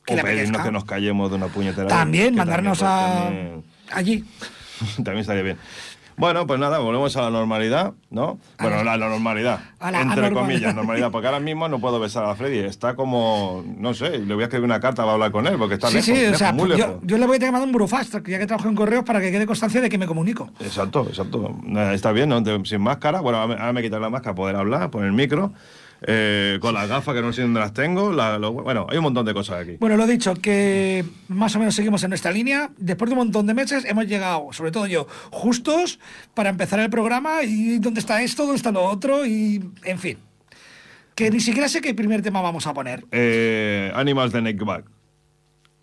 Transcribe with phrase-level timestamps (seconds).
[0.09, 1.89] que o le pedirnos que nos callemos de una puñetera.
[1.89, 4.25] También, mandarnos también, a también- allí.
[4.97, 5.57] También estaría bien.
[6.17, 8.41] Bueno, pues nada, volvemos a la normalidad, ¿no?
[8.61, 9.61] Bueno, la, la normalidad.
[9.79, 10.41] A la entre anormalidad.
[10.43, 11.11] comillas, normalidad.
[11.13, 12.59] Porque ahora mismo no puedo besar a Freddy.
[12.59, 15.75] Está como, no sé, le voy a escribir una carta para hablar con él, porque
[15.75, 16.97] está Sí, lejos, sí, o lejos, sea, muy yo, lejos.
[17.05, 19.21] yo le voy a tener que mandar un burofax, ya que trabajo en correos, para
[19.21, 20.51] que quede constancia de que me comunico.
[20.59, 21.55] Exacto, exacto.
[21.93, 22.43] Está bien, ¿no?
[22.65, 23.21] Sin máscara.
[23.21, 25.53] Bueno, ahora me- ahora me quitar la máscara, poder hablar, poner el micro.
[26.03, 28.13] Eh, con las gafas que no sé dónde las tengo.
[28.13, 29.77] la- lo- bueno, hay un montón de cosas aquí.
[29.81, 32.71] Bueno, lo dicho, que más o menos seguimos en nuestra línea.
[32.77, 35.99] Después de un montón de meses hemos llegado, sobre todo yo, justos
[36.35, 40.19] para empezar el programa y dónde está esto, dónde está lo otro y, en fin.
[41.15, 43.05] Que ni siquiera sé qué primer tema vamos a poner.
[43.11, 44.85] Eh, Animals de Neckback.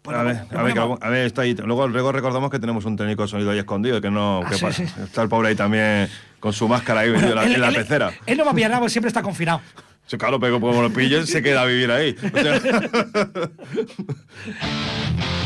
[0.06, 1.00] Bueno, a ver, lo a ver, ponemos.
[1.02, 1.56] a ver, está ahí.
[1.56, 4.42] Luego, luego recordamos que tenemos un técnico de sonido ahí escondido, que no.
[4.46, 4.84] Ah, que sí, pa- sí.
[5.04, 6.08] Está el pobre ahí también
[6.40, 8.14] con su máscara ahí metido en la- él, en la él- pecera.
[8.26, 9.62] él no va a pillar nada porque siempre está confinado.
[10.08, 12.16] Sí, claro, pero como lo pillen, se queda a vivir ahí.
[12.32, 12.62] O sea,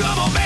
[0.00, 0.39] Come on,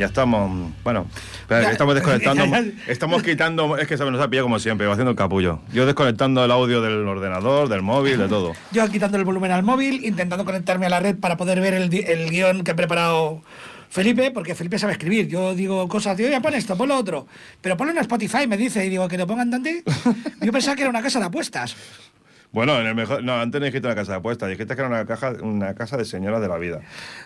[0.00, 0.72] ya estamos.
[0.82, 1.06] Bueno,
[1.48, 1.70] Ya.
[1.70, 2.44] estamos desconectando.
[2.50, 2.72] Ya, ya.
[2.88, 3.76] Estamos quitando.
[3.76, 5.60] Es que se nos ha pillado como siempre, va haciendo el capullo.
[5.72, 8.54] Yo desconectando el audio del ordenador, del móvil, de todo.
[8.72, 11.92] Yo quitando el volumen al móvil, intentando conectarme a la red para poder ver el,
[11.94, 13.42] el guion que ha preparado
[13.90, 15.28] Felipe, porque Felipe sabe escribir.
[15.28, 17.26] Yo digo cosas, digo, ya pon esto, pon lo otro.
[17.60, 19.82] Pero ponlo en Spotify, me dice, y digo, que lo pongan Dante.
[20.40, 21.76] Yo pensaba que era una casa de apuestas.
[22.52, 23.22] Bueno, en el mejor.
[23.22, 25.96] No, antes no dijiste una casa de apuestas, dijiste que era una, caja, una casa
[25.96, 26.80] de señoras de la vida.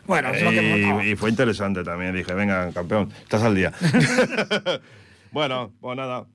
[0.06, 2.14] Bueno, es lo que y, y fue interesante también.
[2.14, 3.72] Dije, venga, campeón, estás al día.
[5.32, 6.26] bueno, pues nada.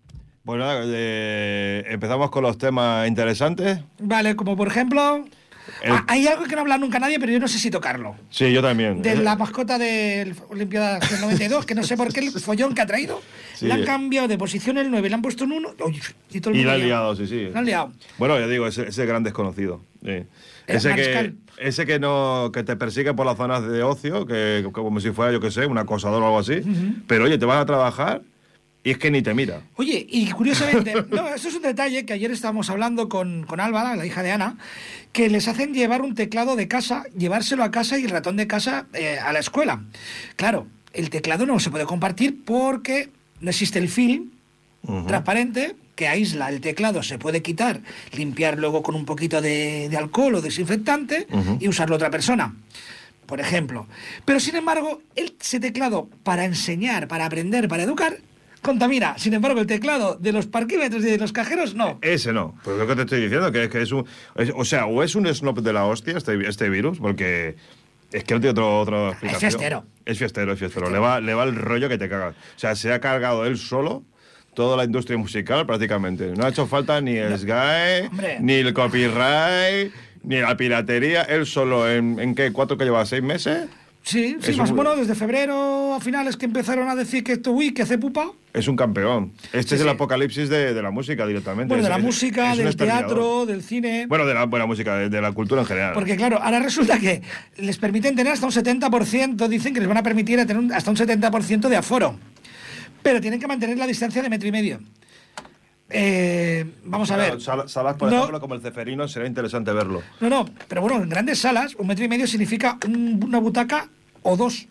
[0.43, 3.79] Pues nada, eh, empezamos con los temas interesantes.
[3.99, 5.25] Vale, como por ejemplo,
[5.81, 8.15] El- ah, hay algo que no habla nunca nadie, pero yo no sé si tocarlo.
[8.29, 9.01] Sí, yo también.
[9.01, 12.81] De la mascota del Olimpiadas del 92, que no sé por qué el follón que
[12.81, 13.21] ha traído.
[13.55, 13.65] Sí.
[13.67, 15.69] Le han cambiado de posición el 9, le han puesto un 1
[16.31, 17.13] y todo el Y la han liado.
[17.13, 17.49] liado, sí, sí.
[17.53, 17.91] La han liado.
[18.17, 19.81] Bueno, ya digo, ese, ese gran desconocido.
[20.03, 20.23] sí.
[20.67, 24.61] El Ese que, ese que no que te persigue por las zonas de ocio, que,
[24.63, 26.61] que como si fuera, yo qué sé, un acosador o algo así.
[27.07, 28.21] Pero oye, te vas a trabajar
[28.83, 29.61] y es que ni te mira.
[29.77, 33.95] Oye, y curiosamente, no, esto es un detalle que ayer estábamos hablando con, con Álvara,
[33.95, 34.57] la hija de Ana,
[35.11, 38.47] que les hacen llevar un teclado de casa, llevárselo a casa y el ratón de
[38.47, 39.81] casa eh, a la escuela.
[40.35, 43.09] Claro, el teclado no se puede compartir porque
[43.41, 44.31] no existe el film
[45.07, 47.81] transparente que aísla el teclado, se puede quitar,
[48.13, 51.27] limpiar luego con un poquito de, de alcohol o desinfectante
[51.59, 52.55] y usarlo otra persona.
[53.25, 53.85] Por ejemplo.
[54.25, 58.17] Pero sin embargo, el- ese teclado para enseñar, para aprender, para educar,
[58.61, 59.17] contamina.
[59.17, 61.99] Sin embargo, el teclado de los parquímetros y de los cajeros, no.
[62.01, 62.55] Ese no.
[62.63, 64.05] Pues lo que te estoy diciendo, que es que es un.
[64.35, 67.55] es- o sea, o es un snob de la hostia este, este virus, porque.
[68.11, 69.51] Es que no tiene otro, otra explicación.
[69.51, 69.85] fiestero.
[70.03, 70.89] Es fiestero, es fiestero.
[70.89, 72.33] Le va, le va el rollo que te cagas.
[72.55, 74.03] O sea, se ha cargado él solo
[74.55, 76.33] toda la industria musical prácticamente.
[76.35, 78.37] No ha hecho falta ni el SGAE, Hombre.
[78.41, 81.21] ni el copyright, ni la piratería.
[81.21, 82.51] Él solo, ¿en, en qué?
[82.51, 83.05] ¿Cuatro que lleva?
[83.05, 83.69] ¿Seis meses?
[84.09, 87.33] Sí, sí, más o un- menos desde febrero a finales que empezaron a decir que
[87.33, 88.31] esto, uy, que hace pupa.
[88.53, 89.33] Es un campeón.
[89.53, 89.93] Este Sí, es el sí.
[89.93, 91.67] apocalipsis de, de la música directamente.
[91.67, 94.07] Bueno, de la es- música, es del teatro, del cine.
[94.07, 95.93] Bueno, de la buena música, de, de la cultura en general.
[95.93, 97.21] Porque claro, ahora resulta que
[97.57, 100.89] les permiten tener hasta un 70%, dicen que les van a permitir tener un- hasta
[100.89, 102.15] un 70% de aforo.
[103.03, 104.79] Pero tienen que mantener la distancia de metro y medio.
[105.91, 107.41] Eh, vamos a Claro, ver.
[107.41, 108.17] sal- salas, por No.
[108.17, 110.03] ejemplo, como el Ceferino, será interesante verlo.
[110.19, 113.87] No, no, pero bueno, en grandes salas, un metro y medio significa un- una butaca
[114.23, 114.67] o dos.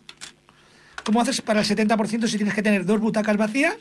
[1.03, 3.75] ¿Cómo haces para el 70% si tienes que tener dos butacas vacías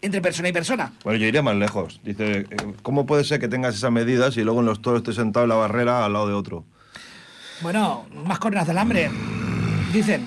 [0.00, 0.92] entre persona y persona?
[1.04, 2.00] Bueno, yo iría más lejos.
[2.04, 2.46] Dice, eh,
[2.82, 5.50] ¿cómo puede ser que tengas esas medidas y luego en los toros estés sentado en
[5.50, 6.64] la barrera al lado de otro?
[7.60, 9.10] Bueno, más cornas del hambre,
[9.92, 10.26] dicen.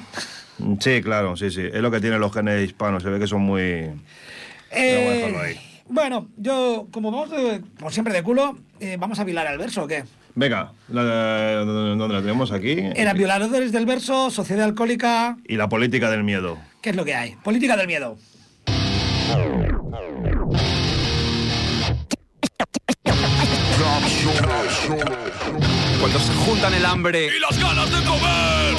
[0.79, 1.61] Sí, claro, sí, sí.
[1.61, 3.01] Es lo que tienen los genes hispanos.
[3.03, 3.89] Se ve que son muy...
[4.69, 5.57] Eh,
[5.89, 9.83] bueno, yo, como vamos, de- como siempre de culo, eh, ¿vamos a vilar el verso
[9.83, 10.03] o qué?
[10.35, 12.75] Venga, la- ¿dónde la tenemos aquí?
[12.95, 16.57] Eran violadores del verso, sociedad alcohólica, Y la política del miedo.
[16.81, 17.35] ¿qué es lo que hay?
[17.43, 18.17] Política del miedo.
[25.99, 28.75] Cuando se juntan el hambre y las ganas de comer.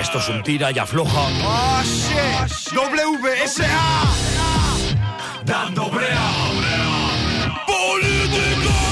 [0.00, 1.26] Esto es un tira y afloja.
[1.44, 2.76] ¡Ah, shit!
[2.76, 4.02] WSA.
[5.44, 6.30] Dando brea.
[7.66, 8.91] Política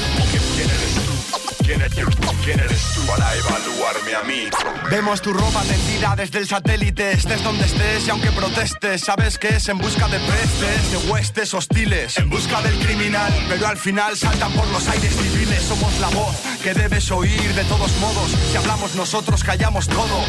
[2.43, 4.49] ¿Quién eres tú evaluarme a mí?
[4.89, 9.49] Vemos tu ropa tendida desde el satélite, estés donde estés y aunque protestes, sabes que
[9.49, 14.17] es en busca de prestes, de huestes hostiles, en busca del criminal, pero al final
[14.17, 18.57] saltan por los aires civiles, somos la voz que debes oír de todos modos, si
[18.57, 20.23] hablamos nosotros callamos todo,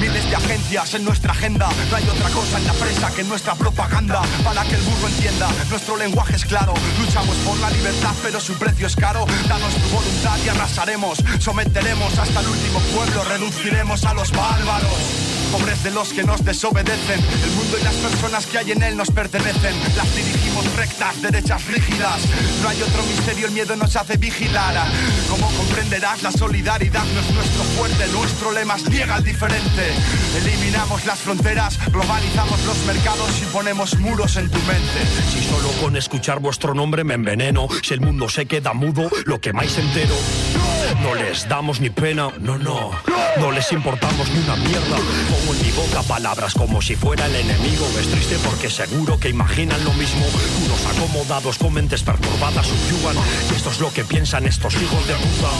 [0.00, 3.54] miles de agencias en nuestra agenda, no hay otra cosa en la presa que nuestra
[3.54, 8.40] propaganda, para que el burro entienda, nuestro lenguaje es claro, luchamos por la libertad pero
[8.40, 11.18] su precio es caro, danos tu voluntad y arrasaremos,
[11.58, 14.92] someteremos hasta el último pueblo, reduciremos a los bárbaros.
[15.50, 18.96] Pobres de los que nos desobedecen, el mundo y las personas que hay en él
[18.96, 19.74] nos pertenecen.
[19.96, 22.20] Las dirigimos rectas, derechas rígidas.
[22.62, 24.74] No hay otro misterio, el miedo nos hace vigilar.
[25.28, 29.94] Como comprenderás, la solidaridad no es nuestro fuerte, nuestro lema es niega al diferente.
[30.36, 35.00] Eliminamos las fronteras, globalizamos los mercados y ponemos muros en tu mente.
[35.32, 39.40] Si solo con escuchar vuestro nombre me enveneno, si el mundo se queda mudo, lo
[39.40, 40.14] quemáis entero.
[41.14, 42.90] Les damos ni pena, no, no.
[43.38, 44.96] No les importamos ni una mierda.
[45.30, 47.86] Pongo en mi boca palabras como si fuera el enemigo.
[47.98, 50.26] Es triste porque seguro que imaginan lo mismo.
[50.64, 53.16] Unos acomodados con mentes perturbadas subyugan.
[53.50, 55.50] Y esto es lo que piensan estos hijos de puta.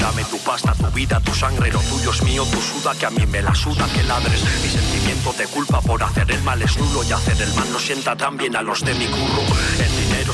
[0.00, 3.10] Dame tu pasta, tu vida, tu sangre, lo tuyo es mío, tu suda, que a
[3.10, 4.42] mí me la suda que ladres.
[4.62, 7.78] Mi sentimiento de culpa por hacer el mal es nulo y hacer el mal no
[7.78, 9.42] sienta tan bien a los de mi curro.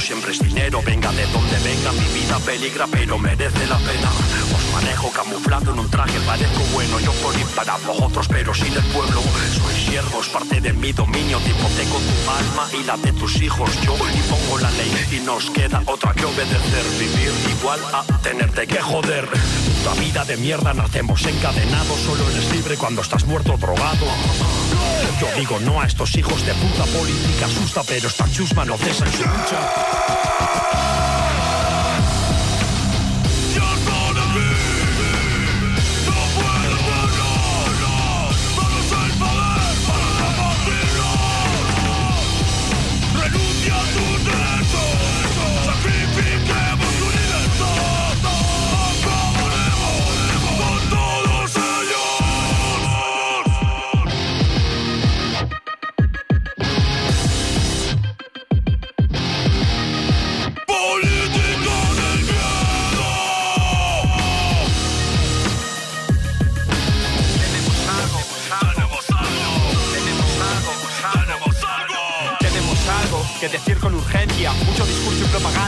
[0.02, 4.10] Siempre es dinero, venga de donde venga, mi vida peligra, pero merece la pena.
[4.72, 6.98] Manejo camuflado en un traje, parezco bueno.
[7.00, 9.22] Yo por para vosotros, pero sin el pueblo.
[9.56, 11.38] Soy siervos, parte de mi dominio.
[11.38, 13.70] Te hipoteco tu alma y la de tus hijos.
[13.82, 16.84] Yo impongo la ley y nos queda otra que obedecer.
[16.98, 19.28] Vivir igual a tenerte que joder.
[19.28, 22.00] Puta vida de mierda, nacemos encadenados.
[22.00, 24.06] Solo eres libre cuando estás muerto drogado.
[25.20, 29.04] Yo digo no a estos hijos de puta política asusta, pero esta chusma no cesa
[29.04, 31.21] en su lucha.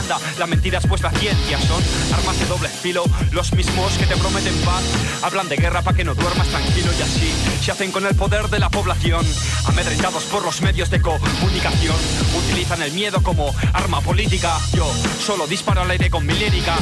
[0.05, 0.19] Propaganda.
[0.39, 1.59] La mentira es la ciencia.
[1.61, 1.83] Son
[2.17, 3.03] armas de doble filo.
[3.31, 4.83] Los mismos que te prometen paz.
[5.23, 7.33] Hablan de guerra para que no duermas tranquilo y así.
[7.63, 9.25] Se hacen con el poder de la población.
[9.65, 11.95] Amedrentados por los medios de comunicación.
[12.37, 14.57] Utilizan el miedo como arma política.
[14.73, 14.89] Yo
[15.25, 16.75] solo disparo al aire con mi lírica.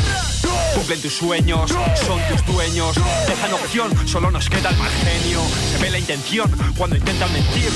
[0.75, 2.95] Cumplen tus sueños, son tus dueños.
[3.27, 5.39] Dejan opción, solo nos queda el mal genio.
[5.71, 7.69] Se ve la intención cuando intentan mentir.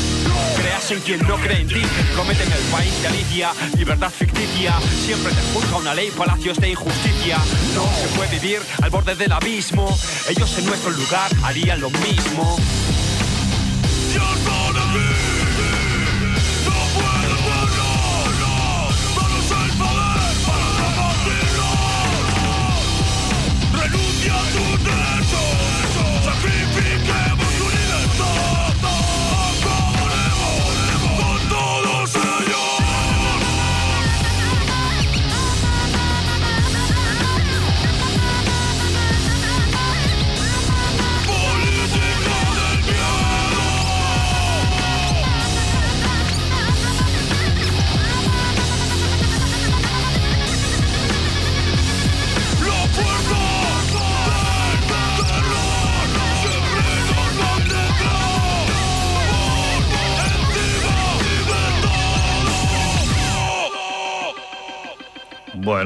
[0.57, 1.81] Creas en quien no cree en ti.
[2.13, 4.75] Prometen el país de Alicia, libertad ficticia.
[5.05, 7.37] Siempre juzga una ley, palacios de injusticia.
[7.75, 9.87] No se puede vivir al borde del abismo.
[10.29, 12.57] Ellos en nuestro lugar harían lo mismo.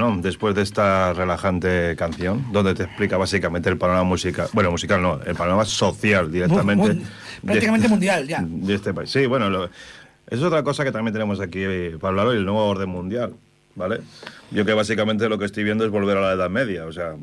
[0.02, 5.02] Bueno, después de esta relajante canción, donde te explica básicamente el panorama musical, bueno, musical
[5.02, 6.94] no, el panorama social directamente.
[6.96, 7.06] Mu- mu-
[7.46, 8.42] prácticamente de- mundial, ya.
[8.48, 9.12] De este país.
[9.12, 9.70] Sí, bueno, lo-
[10.28, 13.34] es otra cosa que también tenemos aquí eh, para hablar hoy, el nuevo orden mundial,
[13.76, 14.00] ¿vale?
[14.50, 17.14] Yo que básicamente lo que estoy viendo es volver a la Edad Media, o sea,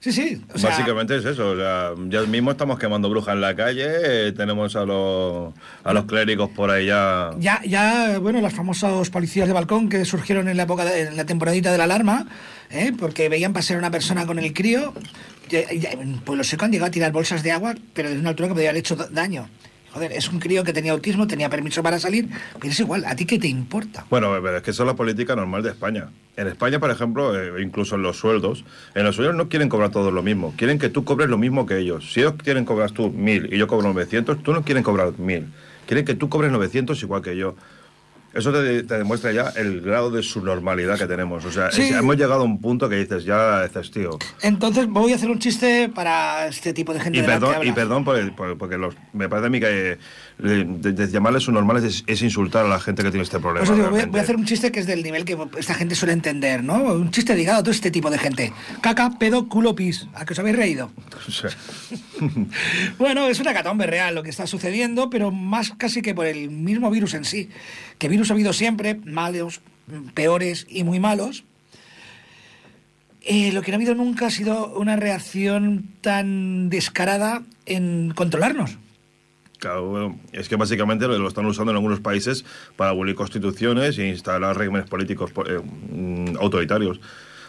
[0.00, 0.40] Sí, sí.
[0.54, 3.86] o sea, básicamente es eso, o sea, ya mismo estamos quemando brujas en la calle,
[4.28, 5.52] eh, tenemos a los,
[5.84, 7.30] a los clérigos por ahí ya...
[7.38, 11.16] Ya, ya, bueno, los famosos policías de balcón que surgieron en la época, de- en
[11.16, 12.26] la temporadita de la alarma,
[12.70, 12.92] ¿eh?
[12.98, 14.92] porque veían pasar a una persona con el crío,
[15.48, 18.30] ya- ya en Pueblo Seco han llegado a tirar bolsas de agua, pero desde una
[18.30, 19.48] altura que podía haber hecho da- daño.
[20.02, 22.28] Es un crío que tenía autismo, tenía permiso para salir,
[22.60, 24.04] pero es igual, ¿a ti qué te importa?
[24.10, 26.08] Bueno, pero es que eso es la política normal de España.
[26.36, 29.90] En España, por ejemplo, eh, incluso en los sueldos, en los sueldos no quieren cobrar
[29.90, 30.52] todos lo mismo.
[30.56, 32.12] Quieren que tú cobres lo mismo que ellos.
[32.12, 35.46] Si ellos quieren cobrar tú mil y yo cobro 900, tú no quieren cobrar mil.
[35.86, 37.56] Quieren que tú cobres 900 igual que yo.
[38.36, 41.44] Eso te, te demuestra ya el grado de subnormalidad que tenemos.
[41.44, 41.82] O sea, Sí.
[41.82, 44.10] es- hemos llegado a un punto que dices, ya dices, tío.
[44.42, 47.40] Entonces voy a hacer un chiste para este tipo de gente Y de la que
[47.46, 49.98] perdón, y perdón por el- por- porque los, me parece a mí que
[50.38, 53.64] de, de llamarles subnormales es, es insultar a la gente que tiene este problema.
[53.64, 54.10] Digo, voy, a- realmente.
[54.10, 56.74] voy a hacer un chiste que es del nivel que esta gente suele entender, ¿no?
[56.92, 58.52] Un chiste dedicado a todo este tipo de gente.
[58.82, 60.06] Caca, pedo, culo, pis.
[60.14, 60.90] ¿A que os habéis reído?
[61.28, 61.50] Sea,
[62.98, 66.50] Bueno, es una catombe real lo que está sucediendo, pero más casi que por el
[66.50, 67.48] mismo virus en sí.
[67.98, 69.60] Que virus ha habido siempre, malos,
[70.14, 71.44] peores y muy malos.
[73.22, 78.78] Eh, lo que no ha habido nunca ha sido una reacción tan descarada en controlarnos.
[79.58, 82.44] Claro, es que básicamente lo, están usando en algunos países
[82.76, 85.60] para abolir constituciones e instalar regímenes políticos eh,
[85.90, 87.00] mm, autoritarios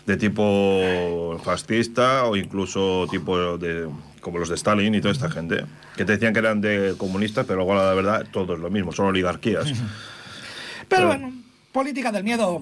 [0.06, 3.90] de tipo fascista o incluso tipo de
[4.22, 5.66] como los de Stalin y toda esta gente
[5.98, 8.94] que te decían que eran de comunistas pero luego la verdad todo es lo mismo
[8.94, 9.68] son oligarquías
[10.88, 11.34] Pero- bueno,
[11.74, 12.62] política del miedo.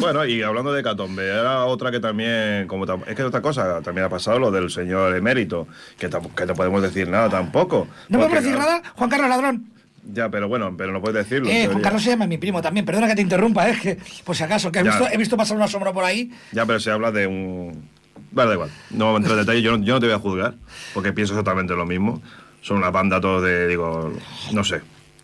[0.00, 4.06] Bueno y hablando de Catombe era otra que también como es que otra cosa también
[4.06, 5.66] ha pasado lo del señor emérito
[5.98, 9.70] que, que no podemos decir nada tampoco No podemos decir nada, Juan Carlos Ladrón.
[10.12, 11.48] Ya, pero bueno, pero no puedes decirlo.
[11.48, 11.80] Eh, Juan.
[11.80, 12.84] Carlos se llama mi primo también.
[12.84, 14.90] Perdona que te interrumpa, es que, por si acaso, que he Ya.
[14.90, 16.30] visto, he visto pasar una sombra por ahí.
[16.52, 17.88] Ya, pero se habla de un...
[18.30, 18.70] Vale, da igual.
[18.90, 19.62] No vamos a entrar en detalle.
[19.62, 20.54] Yo no, yo no te voy a juzgar,
[20.92, 22.20] porque pienso exactamente lo mismo.
[22.60, 24.12] Son una banda todos de, digo,
[24.52, 24.82] no sé.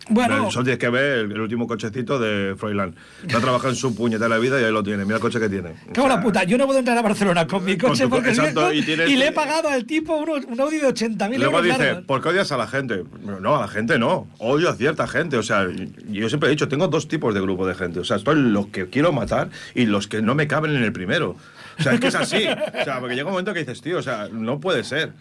[0.09, 0.49] Bueno.
[0.51, 2.95] Solo tienes que ver el, el último cochecito de Froilán.
[3.31, 5.03] No ha trabajado en su puñetera vida y ahí lo tiene.
[5.05, 5.69] Mira el coche que tiene.
[5.89, 8.09] O Cago la puta, yo no puedo entrar a Barcelona con mi Con coche tu
[8.09, 10.77] co- porque es exacto, y tienes- y le he pagado al tipo uno- un Audi
[10.79, 11.63] de 80.000 Luego euros.
[11.63, 12.05] dice, largos.
[12.05, 13.03] ¿por qué odias a la gente?
[13.41, 14.27] No, a la gente no.
[14.39, 15.37] Odio a cierta gente.
[15.37, 15.67] O sea,
[16.09, 17.99] yo siempre he dicho, tengo dos tipos de grupo de gente.
[17.99, 20.91] O sea, estoy los que quiero matar y los que no me caben en el
[20.91, 21.35] primero.
[21.79, 22.43] O sea, es que es así.
[22.47, 25.13] O sea, porque llega un momento que dices, tío, o sea, no puede ser.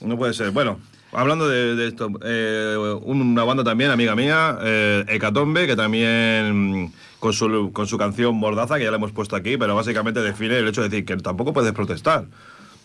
[0.00, 0.50] No puede ser.
[0.50, 0.78] Bueno,
[1.16, 6.92] hablando de, de esto, eh, una banda también, amiga mía, eh, Hecatombe, que también mm,
[7.18, 10.58] con su, con su canción Mordaza, que ya la hemos puesto aquí, pero básicamente define
[10.58, 12.26] el hecho de decir que tampoco puedes protestar.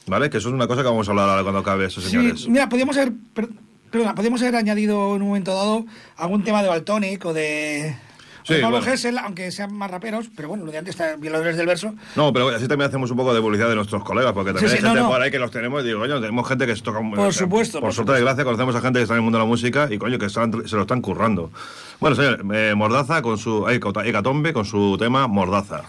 [0.07, 0.31] ¿Vale?
[0.31, 2.41] Que eso es una cosa que vamos a hablar ahora cuando acabe eso, señores.
[2.41, 3.50] Sí, mira, podríamos haber, per-
[3.91, 5.85] perdona, podríamos haber añadido en un momento dado
[6.17, 7.95] algún tema de Baltonic o de,
[8.43, 9.21] Sí, Pablo bueno.
[9.24, 11.93] Aunque sean más raperos, pero bueno, lo de antes está violadores del verso.
[12.15, 14.75] No, pero así también hacemos un poco de publicidad de nuestros colegas, porque también Sí,
[14.77, 15.12] hay sí, gente no, no.
[15.13, 17.31] por ahí que los tenemos y digo, coño, tenemos gente que se toca Por eh,
[17.31, 19.43] supuesto, Por, por suerte de gracia, conocemos a gente que está en el mundo de
[19.43, 21.51] la música y coño, que están- se lo están currando.
[22.00, 23.67] Bueno, señor, eh, Mordaza con su.
[23.69, 25.83] eh, Hecatombe con su tema Mordaza.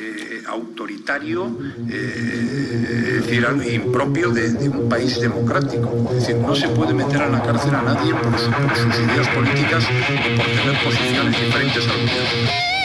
[0.00, 1.56] Eh, autoritario,
[1.88, 6.06] eh, algo impropio de, un país democrático.
[6.10, 8.94] Es decir, no se puede meter a la cárcel a nadie por, su- por sus
[9.00, 12.79] ideas políticas o por tener posiciones diferentes al gobierno.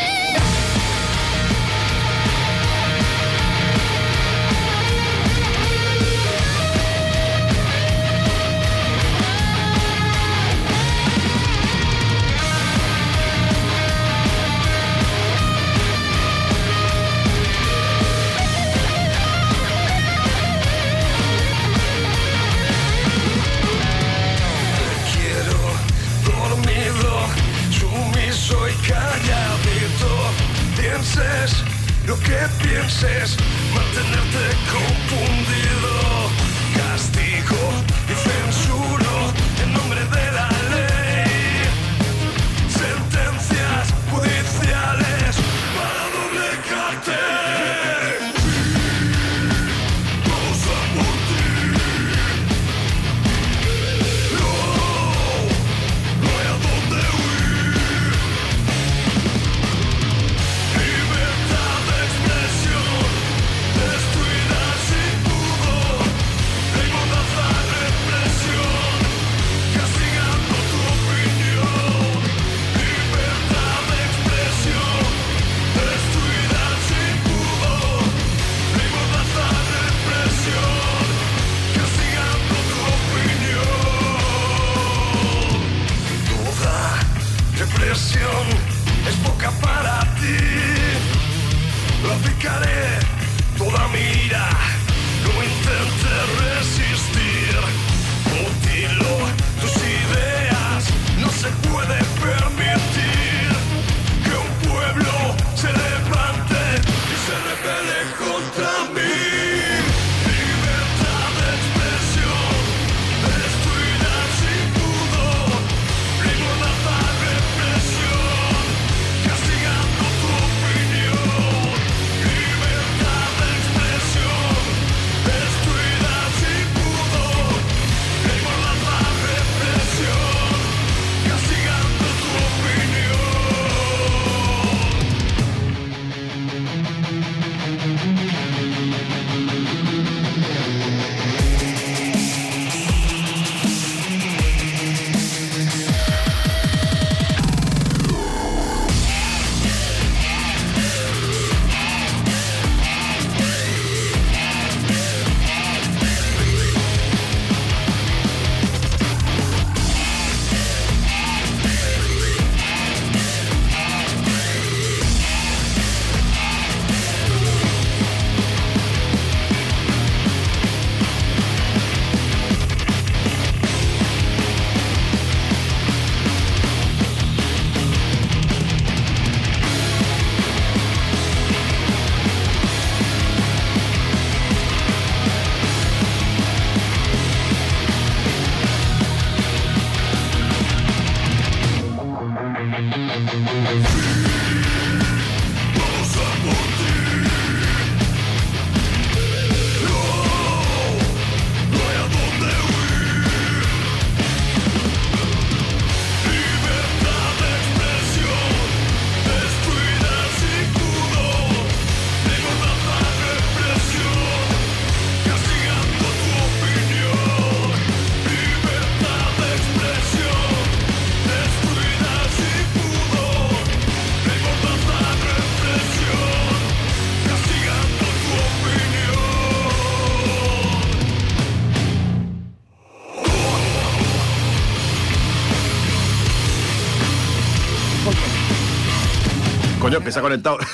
[240.11, 240.57] Se ha conectado.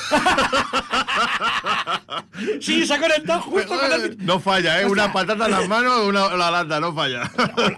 [2.59, 4.17] Sí, se ha conectado justo con el...
[4.25, 4.85] No falla, ¿eh?
[4.85, 7.29] Una patata en las manos o una, la lata, no falla.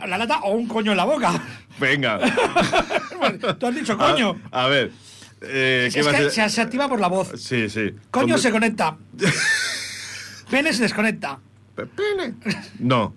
[0.07, 1.33] la lata o un coño en la boca.
[1.79, 2.19] Venga.
[3.59, 4.39] Tú has dicho coño.
[4.51, 4.91] A, a ver.
[5.41, 7.31] eh, ¿qué es que se, se activa por la voz.
[7.35, 7.93] Sí, sí.
[8.11, 8.95] Coño se conecta.
[10.49, 11.39] Pene se desconecta.
[11.75, 12.35] Pene.
[12.79, 13.13] No.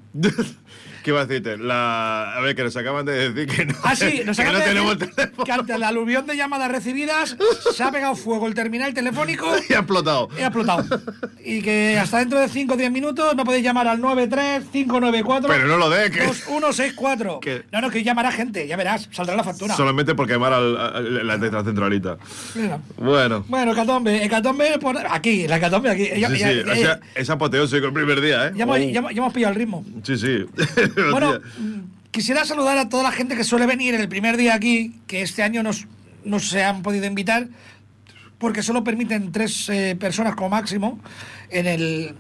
[1.07, 1.57] ¿Qué iba a decirte?
[1.57, 2.33] La...
[2.37, 4.59] A ver, que nos acaban de decir que no, Ah, sí, nos que acaban no
[4.59, 5.15] de tenemos decir
[5.45, 7.37] que ante la aluvión de llamadas recibidas
[7.73, 10.29] se ha pegado fuego el terminal telefónico Y ha explotado.
[10.37, 10.85] y ha explotado.
[11.45, 15.45] Y que hasta dentro de 5 o 10 minutos no podéis llamar al 93-594.
[15.47, 17.39] Pero no lo de, que- 2164.
[17.39, 19.77] Que- No, no, que llamará gente, ya verás, saldrá la factura.
[19.77, 22.17] Solamente por quemar al, al- la, la centralita.
[22.57, 22.81] Mira.
[22.97, 23.45] Bueno.
[23.47, 26.09] Bueno, Hecatombe, Hecatombe por aquí, la Hecatombe aquí.
[26.19, 28.53] Ya, Sí, ya- sí, ya- o sea, es apoteósico el primer día, ¿eh?
[28.57, 28.81] ya hemos, Oh.
[28.81, 29.85] ya hemos- ya hemos pillado el ritmo.
[30.03, 30.45] Sí, sí.
[31.11, 31.39] Bueno,
[32.11, 35.43] quisiera saludar a toda la gente que suele venir el primer día aquí, que este
[35.43, 35.87] año nos,
[36.25, 37.49] no se han podido invitar,
[38.39, 40.99] porque solo permiten tres eh, personas como máximo
[41.51, 42.15] en el...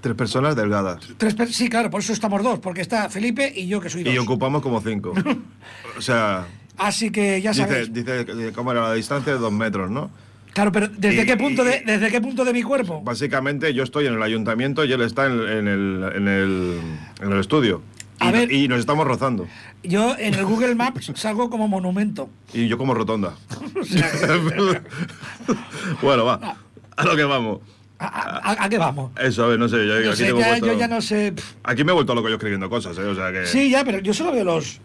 [0.00, 1.00] Tres personas delgadas.
[1.16, 4.04] Tres per- sí, claro, por eso estamos dos, porque está Felipe y yo que soy
[4.04, 4.14] dos.
[4.14, 5.12] Y ocupamos como cinco.
[5.98, 7.92] O sea, Así que ya dice, sabes.
[7.92, 10.10] dice eh, cómo era la distancia de dos metros, ¿no?
[10.52, 13.00] Claro, pero ¿desde Y- qué punto de, desde qué punto de mi cuerpo?
[13.02, 16.80] Básicamente yo estoy en el ayuntamiento y él está en, en el, en, el,
[17.22, 17.82] en el estudio.
[18.18, 18.52] A y, ver.
[18.52, 19.46] y nos estamos rozando.
[19.82, 22.28] Yo en el Google Maps salgo como monumento.
[22.52, 23.34] Y yo como rotonda.
[26.02, 26.56] Bueno, va.
[26.96, 27.60] A lo que vamos.
[27.98, 28.06] ¿a,
[28.52, 29.12] a- a qué vamos?
[29.18, 29.86] Eso, a ver, no sé.
[29.86, 31.32] Yo, No aquí, sé, tengo ya- puesto- yo ya no sé.
[31.64, 33.02] aquí me he vuelto loco yo escribiendo cosas, ¿eh?
[33.02, 33.46] O sea que.
[33.46, 34.80] Sí, ya, pero yo solo veo los.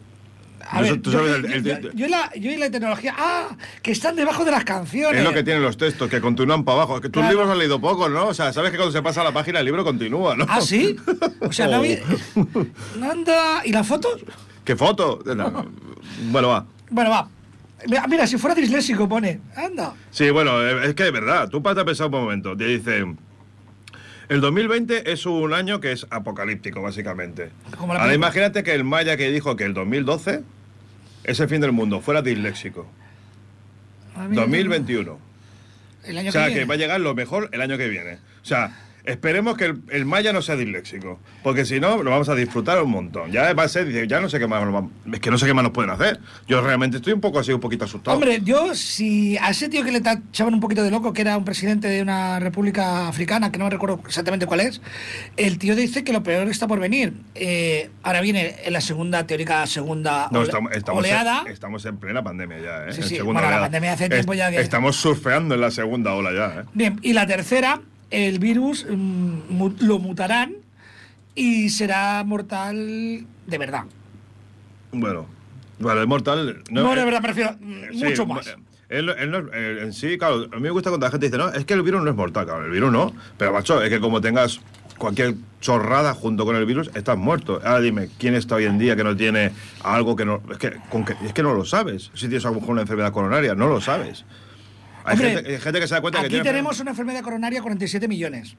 [0.73, 3.13] A ver, yo, sabes el- yo- el- yo- yo y la, yo y la tecnología.
[3.17, 3.49] ¡Ah!
[3.81, 5.19] Que están debajo de las canciones.
[5.19, 6.95] Es lo que tienen los textos, que continúan para abajo.
[6.95, 7.29] Es que tus Claro.
[7.37, 8.27] libros has leído poco, ¿no?
[8.27, 10.45] O sea, sabes que cuando se pasa la página el libro continúa, ¿no?
[10.47, 10.95] ¿Ah, sí?
[11.41, 11.99] O sea, no había.
[13.01, 13.61] Anda.
[13.65, 14.23] ¿Y las fotos?
[14.63, 15.19] ¿Qué foto?
[15.35, 15.65] No.
[16.31, 16.65] Bueno, va.
[16.89, 17.27] Bueno, va.
[18.07, 19.39] Mira, si fuera disléxico, pone.
[19.55, 19.93] Anda.
[20.11, 22.55] Sí, bueno, eh, es que de verdad, tú para pensar un momento.
[22.55, 23.03] Te dice.
[24.29, 27.49] El 2020 es un año que es apocalíptico, básicamente.
[27.77, 30.41] Ahora imagínate que el Maya que dijo que el 2012
[31.23, 32.87] es el fin del mundo, fuera disléxico.
[34.15, 35.19] Ah, mira, 2021.
[36.03, 38.15] El año O sea, que, que va a llegar lo mejor el año que viene.
[38.41, 38.75] O sea,
[39.11, 41.19] esperemos que el, el Maya no sea disléxico.
[41.43, 43.31] Porque si no, lo vamos a disfrutar un montón.
[43.31, 44.63] Ya va a ser, dice, ya no sé qué más
[45.11, 46.19] Es que no sé qué más nos pueden hacer.
[46.47, 48.15] Yo realmente estoy un poco así, un poquito asustado.
[48.15, 51.37] Hombre, yo, si a ese tío que le tachaban un poquito de loco, que era
[51.37, 54.81] un presidente de una república africana, que no me recuerdo exactamente cuál es,
[55.37, 57.13] el tío dice que lo peor está por venir.
[57.35, 61.43] Eh, ahora viene en la segunda, teórica segunda No, ole- estamos, estamos, oleada.
[61.45, 62.93] En, estamos en plena pandemia ya, ¿eh?
[62.93, 63.19] Sí, sí.
[63.21, 66.65] Bueno, la pandemia hace tiempo ya que- Estamos surfeando en la segunda ola ya, ¿eh?
[66.73, 70.53] Bien, y la tercera, el virus mm, lo mutarán
[71.35, 73.83] y será mortal de verdad.
[74.91, 75.25] Bueno,
[75.79, 76.63] vale, Mortal...
[76.69, 78.47] No, eh, de verdad, prefiero mm, sí, mucho más.
[78.47, 78.55] eh,
[78.89, 81.37] él- él no- eh, en sí, claro, a mí me gusta cuando la gente dice,
[81.37, 83.13] no, es que el virus no es mortal, claro, el virus no.
[83.37, 84.59] Pero, macho, es que como tengas
[84.97, 87.61] cualquier chorrada junto con el virus, estás muerto.
[87.63, 89.51] Ahora dime, ¿quién está hoy en día que no tiene
[89.83, 90.41] algo que no...
[90.51, 92.11] Es que, con que, es que no lo sabes.
[92.13, 94.25] Si tienes a lo mejor una enfermedad coronaria, no lo sabes.
[95.03, 96.49] Hay, Hombre, gente, hay gente que se da cuenta que Aquí tiene...
[96.49, 98.55] tenemos una enfermedad coronaria 47 millones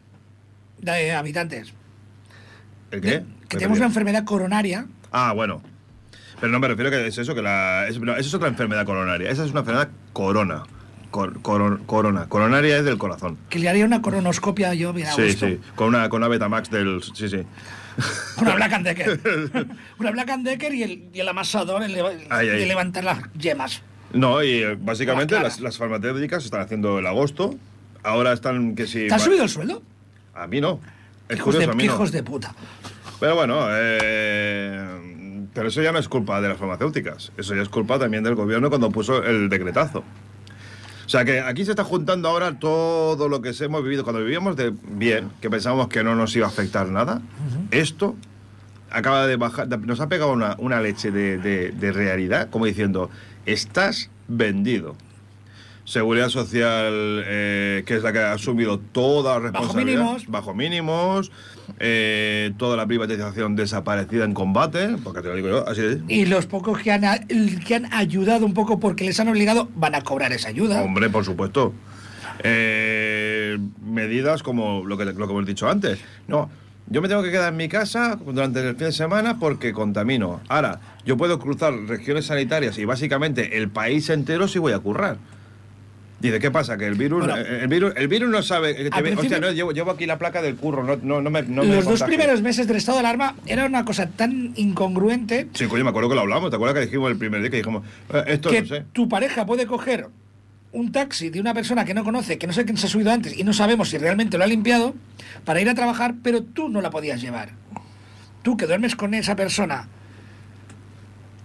[0.81, 1.73] de habitantes.
[2.91, 3.11] ¿El qué?
[3.11, 4.87] De- Me que tenemos una enfermedad coronaria.
[5.13, 5.63] Ah, bueno.
[6.41, 7.87] Pero no me refiero que es eso, que la.
[7.89, 9.31] es- no, esa es otra enfermedad coronaria.
[9.31, 10.65] Esa es una enfermedad corona.
[11.11, 12.27] Cor- coro- corona.
[12.29, 13.37] Coronaria es del corazón.
[13.51, 15.61] Que le haría una coronoscopia yo, mira, Sí, sí.
[15.75, 17.03] Con una, con una Betamax del.
[17.15, 17.43] Sí, sí.
[18.39, 19.21] Una Black and Decker.
[19.99, 23.83] una Black and Decker y el, y el amasador el, de levantar las yemas.
[24.13, 27.55] No, y eh, básicamente las, las farmacéuticas están haciendo el agosto.
[28.03, 29.09] Ahora están que si.
[29.09, 29.83] ¿Te has subido el sueldo?
[30.35, 30.81] A mí no.
[31.29, 31.93] Es Hijos, de, curioso, a mí no.
[31.95, 32.55] hijos de puta.
[33.21, 37.33] Pero bueno, eh, pero eso ya no es culpa de las farmacéuticas.
[37.37, 40.01] Eso ya es culpa también del gobierno cuando puso el decretazo.
[41.05, 44.03] O sea que aquí se está juntando ahora todo lo que hemos vivido.
[44.05, 47.21] Cuando vivíamos de bien, que pensábamos que no nos iba a afectar nada,
[47.71, 48.17] esto
[48.91, 52.67] acaba de bajar, de- nos ha pegado una, una leche de, de- de realidad, como
[52.67, 53.11] diciendo,
[53.47, 54.97] estás vendido.
[55.85, 60.01] Seguridad Social, eh, que es la que ha asumido toda la Bajo responsabilidad.
[60.03, 60.27] mínimos.
[60.29, 61.33] Bajo mínimos.
[61.81, 65.99] eh, toda la privatización desaparecida en combate, porque te lo digo yo, así es.
[66.09, 67.27] Y los pocos que han,
[67.67, 70.83] que han ayudado un poco porque les han obligado van a cobrar esa ayuda.
[70.83, 71.73] Hombre, por supuesto.
[72.45, 75.99] Eh, medidas como lo que, lo que hemos dicho antes.
[76.29, 76.49] No,
[76.93, 80.41] yo me tengo que quedar en mi casa durante el fin de semana porque contamino.
[80.49, 85.17] Ahora, yo puedo cruzar regiones sanitarias y básicamente el país entero sí voy a currar.
[86.21, 86.77] Dice, ¿qué pasa?
[86.79, 87.37] Que el virus, Bueno.
[87.37, 88.77] eh, el virus, el virus no sabe.
[88.77, 91.31] que te ve- hostia, no, llevo, llevo aquí la placa del curro, no, no, no
[91.31, 91.43] me.
[91.43, 95.49] No me los dos primeros meses del estado de alarma era una cosa tan incongruente
[95.55, 96.51] Sí, coño, me acuerdo que lo hablamos.
[96.51, 97.83] ¿Te acuerdas que dijimos el primer día que dijimos,
[98.15, 98.85] eh, esto que no sé?
[98.93, 100.07] tu pareja puede coger
[100.73, 103.13] un taxi de una persona que no conoce, que no sé quién se ha subido
[103.13, 104.95] antes y no sabemos si realmente lo ha limpiado,
[105.45, 107.51] para ir a trabajar, pero tú no la podías llevar.
[108.43, 109.89] Tú que duermes con esa persona,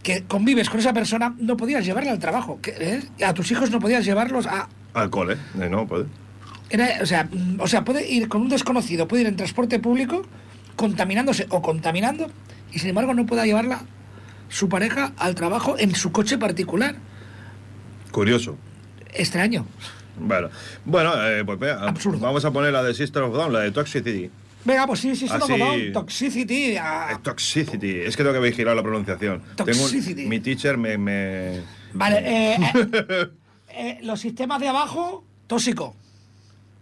[0.02, 2.60] que convives con esa persona, no podías llevarla al trabajo.
[2.66, 3.04] ¿eh?
[3.26, 4.70] A tus hijos no podías llevarlos a...
[4.94, 5.38] Alcohol, ¿eh?
[5.60, 6.06] Eh, No, puede.
[6.70, 9.80] Era, o, sea, mm, o sea, puede ir con un desconocido, puede ir en transporte
[9.80, 10.24] público,
[10.76, 12.30] contaminándose o contaminando,
[12.72, 13.82] y sin embargo no pueda llevarla
[14.50, 16.96] su pareja al trabajo en su coche particular.
[18.12, 18.58] Curioso.
[19.18, 19.66] Extraño.
[20.20, 20.50] Bueno,
[20.86, 22.20] bueno eh, pues vea, Absurdo.
[22.20, 24.30] vamos a poner la de Sister of Down, la de Toxicity.
[24.66, 26.76] Venga, pues sí, sí, sí, Así- como Toxicity.
[26.76, 26.82] Eh,
[27.22, 29.42] Toxicity, es que tengo que vigilar la pronunciación.
[29.56, 30.26] Tengo un- Toxicity.
[30.26, 30.98] mi teacher me...
[30.98, 31.62] me-
[31.94, 33.28] Vale, eh, eh,
[33.70, 35.96] eh, los sistemas de abajo, tóxico.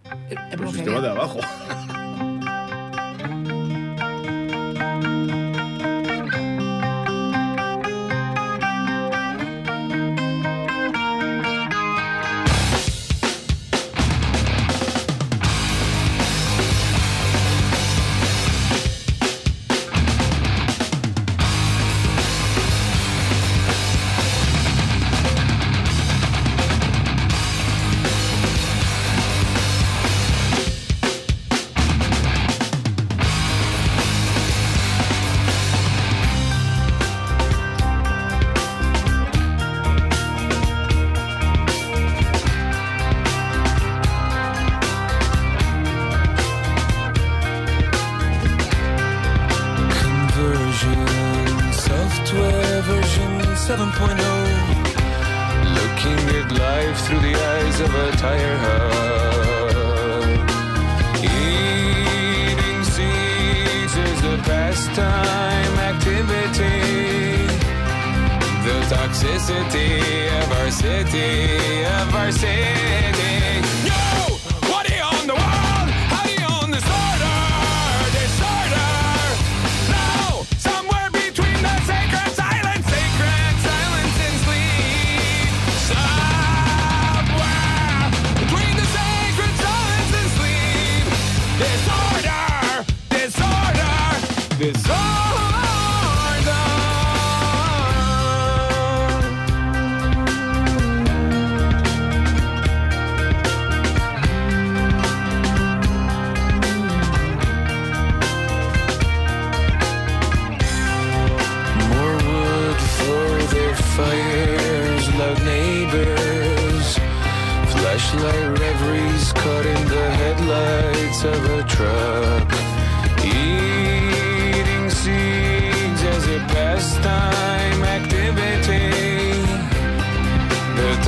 [0.05, 1.39] Eh, he el pronunciado sistema de abajo.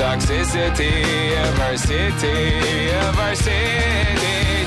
[0.08, 4.57] toxicity of our city, of our city.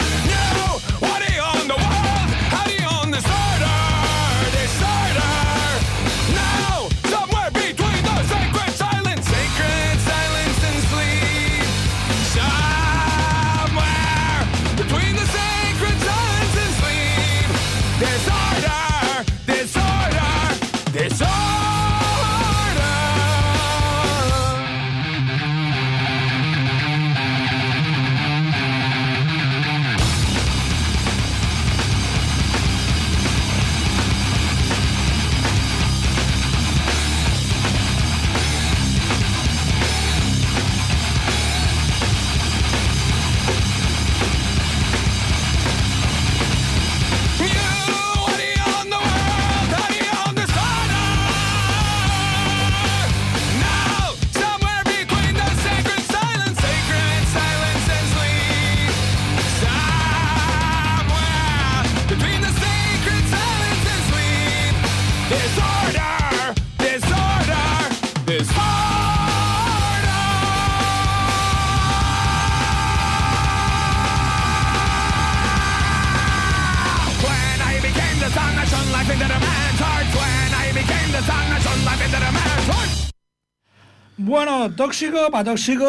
[84.75, 85.85] Tóxico, para tóxico,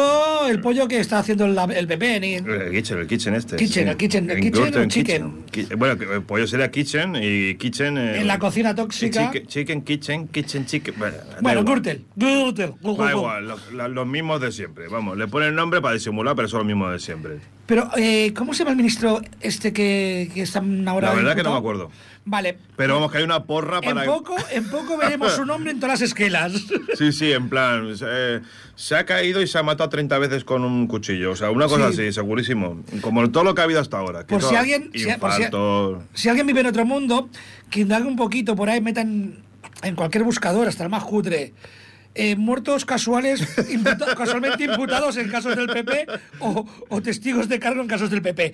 [0.47, 2.19] el pollo que está haciendo el, el PP.
[2.19, 3.55] Ni, El kitchen, el kitchen este.
[3.55, 5.45] Kitchen, el kitchen, el kitchen Gurten o chicken.
[5.77, 7.97] Bueno, el pollo sería kitchen y kitchen...
[7.97, 9.31] eh, en la cocina tóxica.
[9.31, 10.95] chicken, chicken, kitchen, kitchen, chicken...
[10.97, 11.63] Bueno, Bueno.
[11.63, 12.05] Gürtel.
[12.15, 12.73] Gürtel.
[12.81, 13.55] Da igual,
[13.93, 14.87] los mismos de siempre.
[14.87, 17.39] Vamos, le ponen nombre para disimular, pero son los mismos de siempre.
[17.65, 21.09] Pero, eh, ¿cómo se llama el ministro este que, que está ahora?
[21.09, 21.89] La verdad que no me acuerdo.
[22.25, 22.57] Vale.
[22.75, 24.05] Pero vamos, que hay una porra En para...
[24.05, 26.51] poco, en poco veremos su nombre en todas las esquelas.
[26.97, 28.41] Sí, sí, en plan, eh,
[28.75, 31.31] se ha caído y se ha matado 30 veces con un cuchillo.
[31.31, 32.01] O sea, una cosa Sí.
[32.01, 32.81] así, segurísimo.
[33.01, 34.25] Como todo lo que ha habido hasta ahora.
[34.25, 35.43] que Por si alguien- si- por si-.
[36.21, 37.29] Si alguien vive en otro mundo,
[37.69, 39.37] que indague un poquito por ahí, metan
[39.83, 41.53] en cualquier buscador, hasta el más cutre,
[42.15, 46.05] eh, muertos casuales, imputa- casualmente imputados en casos del PP
[46.39, 48.53] o, o testigos de cargo en casos del PP.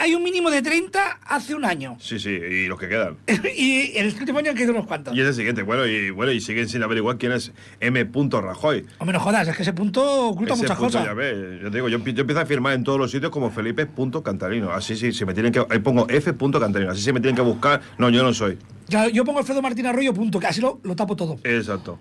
[0.00, 1.96] Hay un mínimo de 30 hace un año.
[2.00, 3.16] Sí, sí, y los que quedan.
[3.56, 5.16] y en este último año han quedado unos cuantos.
[5.16, 8.04] Y es el siguiente, bueno, y bueno, y siguen sin averiguar quién es M.
[8.30, 8.86] Rajoy.
[8.98, 11.04] O menos jodas, es que ese punto oculta Ese muchas punto, cosas.
[11.06, 13.32] Ya ves, yo te digo, yo, empie- yo empiezo a firmar en todos los sitios
[13.32, 14.70] como Felipe punto Cantarino.
[14.70, 15.64] Así sí, si me tienen que.
[15.70, 16.32] Ahí pongo F.
[16.34, 16.92] punto Cantarino.
[16.92, 17.80] Así si me tienen que buscar.
[17.98, 18.58] No, yo no soy.
[18.88, 21.38] Ya, yo pongo Alfredo Martín Arroyo, punto, que así lo, lo tapo todo.
[21.44, 21.98] Exacto.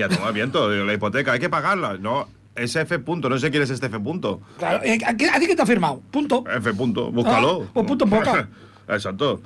[0.00, 1.98] Y a tomar viento, la hipoteca, hay que pagarla.
[1.98, 2.98] No, es F.
[3.00, 4.00] punto, no sé quién es este F.
[4.00, 4.40] punto.
[4.58, 6.00] Claro, eh, ¿a, ti qué te ha firmado?
[6.10, 6.42] Punto.
[6.50, 6.72] F.
[6.72, 7.64] punto, búscalo.
[7.66, 8.48] Ah, pues punto en boca.
[8.88, 9.42] Exacto.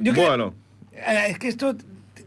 [0.00, 0.52] Yo que- bueno.
[0.92, 1.76] Eh, es que esto.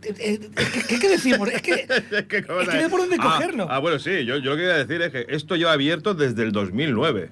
[0.02, 0.40] eh,
[0.88, 1.50] ¿Qué, qué- decimos?
[1.50, 1.74] Es que,
[2.12, 3.68] Es que, ¿cómo es que no por dónde Ah, cogerlo.
[3.70, 6.44] Ah, bueno, sí, yo, yo lo que quería decir es que esto lleva abierto desde
[6.44, 7.30] el 2009.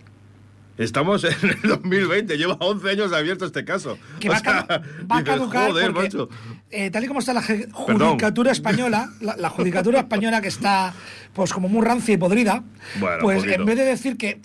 [0.78, 3.98] Estamos en el 2020, lleva 11 años abierto este caso.
[4.20, 4.66] que O va, sea,
[5.10, 6.30] va a caducar joder, porque, macho.
[6.72, 10.94] Eh, tal y como está la judicatura española, la, la judicatura española que está
[11.34, 12.64] pues como muy rancia y podrida,
[13.00, 13.56] Bueno, pues poquito.
[13.62, 14.40] en vez de decir que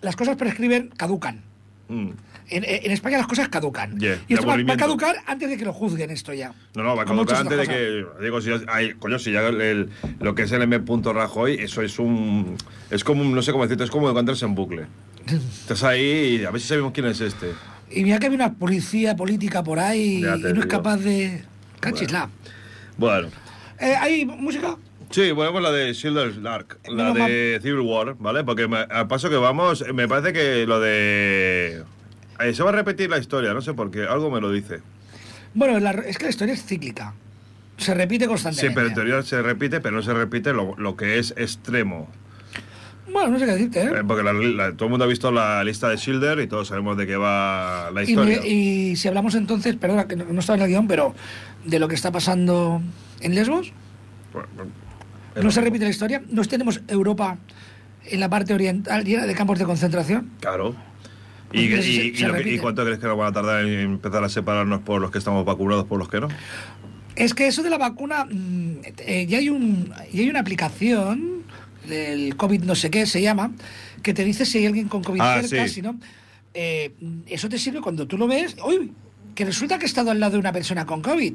[0.00, 1.42] las cosas prescriben, caducan.
[1.88, 2.10] Mm.
[2.50, 3.98] En, en España las cosas caducan.
[3.98, 6.54] Yeah, y esto va, va a caducar antes de que lo juzguen esto ya.
[6.74, 8.06] No, no, va a caducar antes de que.
[8.22, 10.80] Digo, si ay, coño, si ya el- el- lo que es el M.
[11.12, 12.56] Rajoy, eso es un.
[12.90, 13.22] Es como.
[13.24, 14.86] No sé cómo decirte, es como encontrarse en bucle.
[15.60, 17.52] Estás ahí y a ver si sabemos quién es este.
[17.90, 21.42] Y mira que hay una policía política por ahí y no es capaz de.
[21.80, 22.28] Cachisla.
[22.96, 23.28] Bueno.
[23.80, 24.76] Eh, ¿Hay música?
[25.10, 28.44] Sí, ponemos la de Silver Dark, la Menos de Civil War, ¿vale?
[28.44, 31.82] Porque me- al paso que vamos, me parece que lo de.
[32.40, 34.80] eh, se va a repetir la historia, no sé por qué, algo me lo dice.
[35.54, 37.14] Bueno, la- es que la historia es cíclica.
[37.78, 38.74] Se repite Sí, constantemente.
[38.74, 42.10] pero en teoría se repite, pero no se repite lo, lo que es extremo.
[43.10, 43.90] Bueno, no sé qué decirte, ¿eh?
[44.00, 46.68] Eh, porque la- la- todo el mundo ha visto la lista de Schilder y todos
[46.68, 48.44] sabemos de qué va la historia.
[48.46, 51.14] y si hablamos entonces, perdona que no, no estaba en el guion, pero
[51.68, 52.80] de lo que está pasando
[53.20, 53.72] en Lesbos,
[55.40, 56.22] no se repite la historia.
[56.30, 57.38] Nos tenemos Europa
[58.06, 60.30] en la parte oriental llena de campos de concentración.
[60.40, 60.74] Claro.
[61.52, 63.32] ¿Y, Entonces, y- se- y se lo que- y cuánto crees que nos van a
[63.32, 66.28] tardar en empezar a separarnos por los que estamos vacunados por los que no?
[67.16, 71.38] Es que eso de la vacuna, mm, eh, ya, hay un, ya hay una aplicación,
[71.88, 73.50] del COVID no sé qué se llama,
[74.02, 75.74] que te dice si hay alguien con COVID Ah, cerca, sí.
[75.76, 75.98] si no.
[76.52, 76.92] Eh,
[77.26, 78.92] eso te sirve cuando tú lo ves, uy,
[79.38, 81.32] que resulta que he estado al lado de una persona con COVID.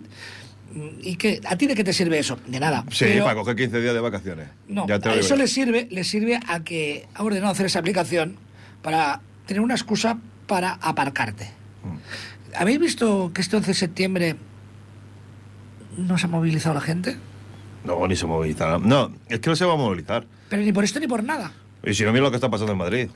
[1.03, 2.37] ¿Y que a ti de qué te sirve eso?
[2.47, 2.83] De nada.
[2.91, 4.49] Sí, Pero- para coger 15 días de vacaciones.
[4.67, 7.53] No, Ya te lo a digo eso le sirve, le sirve a que ha ordenado
[7.53, 8.35] hacer esa aplicación
[8.81, 11.45] para tener una excusa para aparcarte.
[11.85, 12.55] Mm.
[12.57, 14.35] ¿Habéis visto que este 11 de septiembre
[15.95, 17.15] no se ha movilizado la gente?
[17.85, 18.79] No, ni se moviliza.
[18.79, 20.25] No, es que no se va a movilizar.
[20.49, 21.53] Pero ni por esto ni por nada.
[21.85, 23.07] Y si no, mira lo que está pasando en Madrid.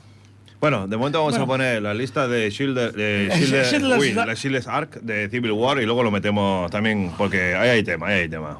[0.60, 1.44] Bueno, de momento vamos Bueno.
[1.44, 4.16] a poner la lista de Schilder, de Eh, List.
[4.16, 4.34] la
[4.66, 8.28] Arc de Civil War y luego lo metemos también porque ahí hay tema, ahí hay
[8.28, 8.58] tema.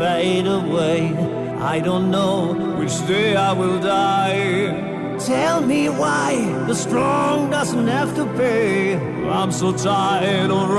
[0.00, 1.14] Fade away.
[1.74, 5.18] I don't know which day I will die.
[5.18, 6.28] Tell me why
[6.66, 8.96] the strong doesn't have to pay.
[9.28, 10.70] I'm so tired of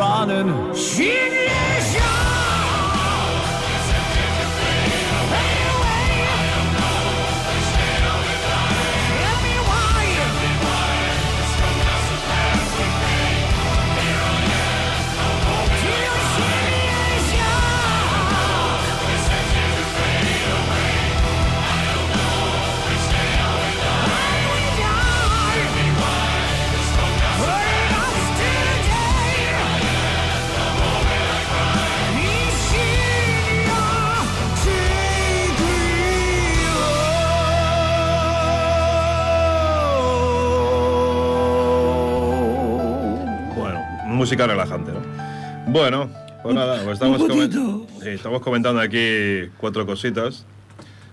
[44.31, 45.71] música relajante, ¿no?
[45.73, 46.09] Bueno,
[46.41, 50.45] pues nada, pues estamos, comen- sí, estamos comentando aquí cuatro cositas.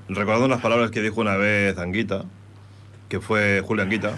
[0.08, 2.24] Recordando unas palabras que dijo una vez Anguita,
[3.08, 4.12] que fue Julián Anguita,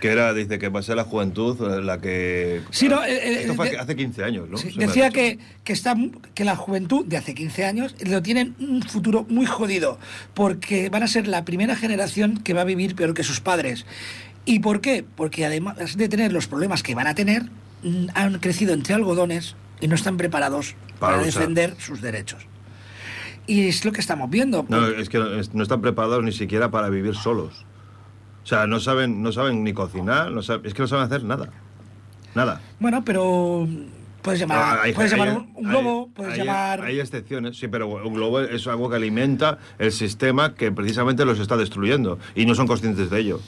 [0.00, 2.62] que era, dice, que pasé la juventud la que...
[2.70, 5.94] Sí, no, eh, eh, Esto fue de- hace 15 años, decía que, que, está,
[6.34, 9.98] que la juventud de hace 15 años lo tienen un futuro muy jodido,
[10.32, 13.84] porque van a ser la primera generación que va a vivir peor que sus padres.
[14.46, 15.04] ¿Y por qué?
[15.16, 17.42] Porque además de tener los problemas que van a tener,
[18.14, 22.46] han crecido entre algodones y no están preparados Para defender sus derechos.
[23.46, 24.64] Y es lo que estamos viendo.
[24.68, 27.64] No, es que no, es- no están preparados ni siquiera para vivir solos.
[28.44, 31.24] O sea, no saben, no saben ni cocinar, no saben- es que no saben hacer
[31.24, 31.50] nada.
[32.34, 32.60] Nada.
[32.78, 33.66] Bueno, pero
[34.22, 36.82] puedes llamar, Ah, hay- puedes hay- llamar un, hay- globo, puedes llamar...
[36.82, 41.38] Hay excepciones, sí, pero un globo es algo que alimenta el sistema que precisamente los
[41.40, 43.40] está destruyendo y no son conscientes de ello.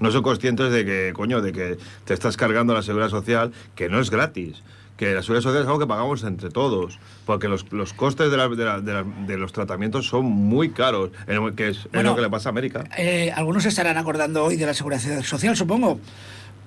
[0.00, 3.88] No son conscientes de que, coño, de que te estás cargando la seguridad social, que
[3.88, 4.62] no es gratis.
[4.96, 8.36] Que la seguridad social es algo que pagamos entre todos, porque los, los costes de,
[8.36, 11.92] la- de la- de la- de los tratamientos son muy caros, en que es, es
[11.92, 12.84] Bueno, lo que le pasa a América.
[12.96, 15.98] Eh, algunos se estarán acordando hoy de la seguridad social, supongo.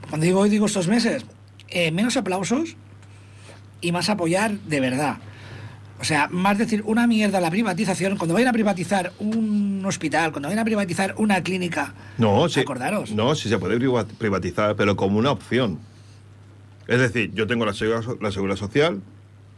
[0.10, 1.26] Cuando digo hoy, digo estos meses.
[1.70, 2.76] Eh, menos aplausos
[3.82, 5.18] y más apoyar de verdad.
[6.00, 8.18] O sea, más decir una mierda la privatización.
[8.18, 12.60] Cuando vayan a privatizar un hospital, cuando vayan a privatizar una clínica, No, sí.
[12.60, 13.12] acordaros.
[13.12, 15.80] No, sí se puede priva- privatizar, pero como una opción.
[16.88, 19.02] Es decir, yo tengo la seguridad, la seguridad social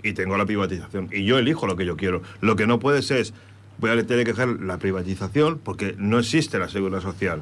[0.04, 1.10] y tengo la privatización.
[1.12, 2.22] Y yo elijo lo que yo quiero.
[2.40, 3.34] Lo que no puedes es,
[3.80, 7.42] voy a tener que dejar la privatización porque no existe la seguridad social.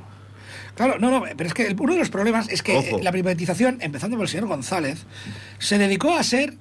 [0.75, 2.99] Claro, no, no, pero es que uno de los problemas es que Ojo.
[2.99, 5.05] eh, la privatización, empezando por el señor González,
[5.59, 6.55] se dedicó a ser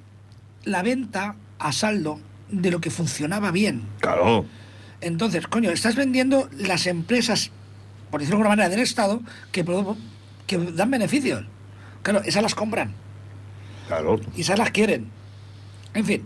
[0.64, 3.82] la venta a saldo de lo que funcionaba bien.
[4.00, 4.44] Claro.
[5.00, 7.50] Entonces, coño, estás vendiendo las empresas,
[8.10, 9.64] por decirlo de alguna manera, del Estado, que,
[10.46, 11.44] que dan beneficios.
[12.02, 12.92] Claro, esas las compran
[13.88, 14.20] Claro.
[14.36, 15.08] y esas las quieren.
[15.94, 16.22] En fin,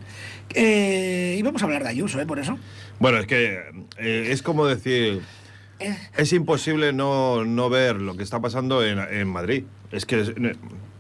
[0.55, 2.27] eh, y vamos a hablar de Ayuso, ¿eh?
[2.27, 2.59] Por eso.
[2.99, 3.61] Bueno, es que
[3.99, 5.23] eh, es como decir,
[5.79, 9.63] Eh, es imposible no, no ver lo que está pasando en, en Madrid.
[9.93, 10.33] Es que es-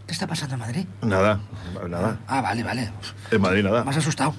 [0.08, 0.86] ¿Qué está pasando en Madrid?
[1.02, 1.38] nada,
[1.86, 2.18] nada.
[2.26, 2.90] Ah, vale, vale.
[3.30, 3.84] En Madrid nada.
[3.84, 4.34] Me has asustado.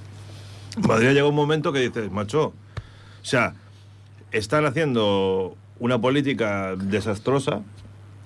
[0.75, 2.53] En Madrid llega un momento que dices, macho, o
[3.21, 3.53] sea,
[4.31, 7.61] están haciendo una política desastrosa,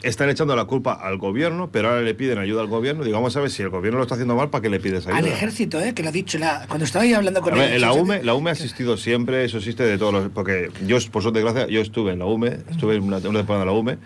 [0.04, 3.04] están echando la culpa al gobierno, pero ahora le piden ayuda al gobierno.
[3.04, 5.18] Digamos, a ver, si el gobierno lo está haciendo mal, ¿para qué le pides ayuda?
[5.20, 5.94] Al ejército, ¿eh?
[5.94, 8.36] Que lo ha dicho la- cuando estaba ahí hablando con A ver, la UME, la
[8.36, 10.30] UME ha asistido siempre, eso existe de todos los...
[10.30, 13.40] Porque yo, por suerte de gracia, yo estuve en la UME, estuve en una, una
[13.40, 13.98] temporada en la UME,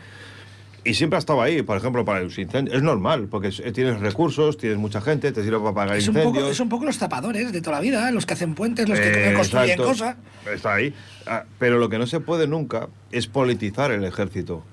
[0.90, 2.76] y siempre ha estado ahí, por ejemplo, para los incendios.
[2.78, 6.16] Es normal, porque es- tienes recursos, tienes mucha gente, te sirve para pagar Es un,
[6.16, 6.44] incendios.
[6.44, 9.00] poco, es un poco los tapadores de toda la vida, los que hacen puentes, los
[9.00, 9.84] que Eh, construyen exacto.
[9.92, 10.16] cosas.
[10.54, 10.94] Está ahí.
[11.26, 14.64] Ah, pero lo que no se puede nunca es politizar el ejército.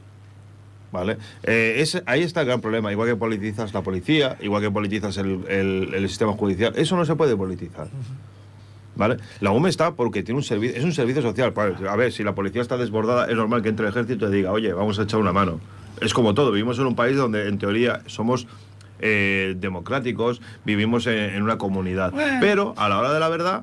[0.92, 1.16] ¿Vale?
[1.42, 2.92] Eh, ese- ahí está el gran problema.
[2.92, 6.72] Igual que politizas la policía, igual que politizas el, el- el sistema judicial.
[6.76, 7.88] Eso no se puede politizar.
[8.94, 9.16] ¿Vale?
[9.40, 11.52] La UME está porque tiene un servicio, es un servicio social.
[11.52, 14.36] Pues, A ver, si la policía está desbordada, es normal que entre el ejército y
[14.36, 15.58] diga, oye, vamos a echar una mano.
[16.00, 18.46] Es como todo, vivimos en un país donde en teoría somos
[19.00, 22.12] eh, democráticos, vivimos en, en una comunidad.
[22.12, 22.38] Bueno.
[22.40, 23.62] Pero a la hora de la verdad,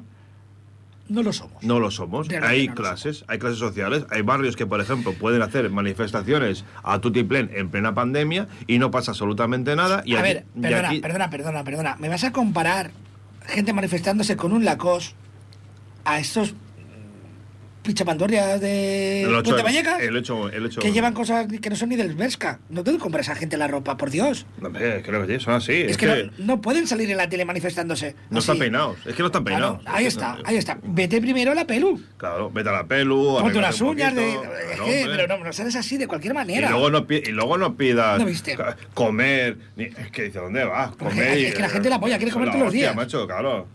[1.09, 1.61] No lo somos.
[1.63, 2.27] no lo somos.
[2.41, 6.99] Hay no clases, hay clases sociales, hay barrios que, por ejemplo, pueden hacer manifestaciones a
[6.99, 10.03] tutiplén en plena pandemia y no pasa absolutamente nada.
[10.05, 11.95] Y a aquí- ver, perdona, aquí- perdona, perdona, perdona.
[11.99, 12.91] ¿Me vas a comparar
[13.47, 15.15] gente manifestándose con un lacos
[16.05, 16.53] a estos
[17.83, 20.01] pichapandorrias de el Vallecas?
[20.01, 22.59] el hecho, el hecho- que llevan cosas que no son ni del Berska.
[22.69, 24.45] No te comprar a esa gente la ropa, por Dios.
[24.59, 25.73] No, creo que sí, son así.
[25.73, 28.15] Es, que, no, no pueden salir en la tele manifestándose.
[28.29, 28.45] no así.
[28.51, 28.97] están peinados.
[29.05, 29.97] Es que no están Claro, peinados.
[29.97, 30.77] ahí está, ahí está.
[30.83, 32.01] Vete primero a la pelu.
[32.17, 33.37] Claro, vete a la pelu.
[33.39, 34.31] Ponte unas un uñas de.
[34.33, 36.69] es que, pero no, no sales así de cualquier Y manera.
[36.69, 38.57] luego, no, y luego no pidas No viste.
[38.93, 39.57] comer.
[39.75, 40.95] ni- es que dice, ¿dónde vas?
[40.95, 41.37] Comer.
[41.37, 42.95] y- es que la gente la apoya, quiere Eso comer es todos los días.
[42.95, 43.67] macho, claro.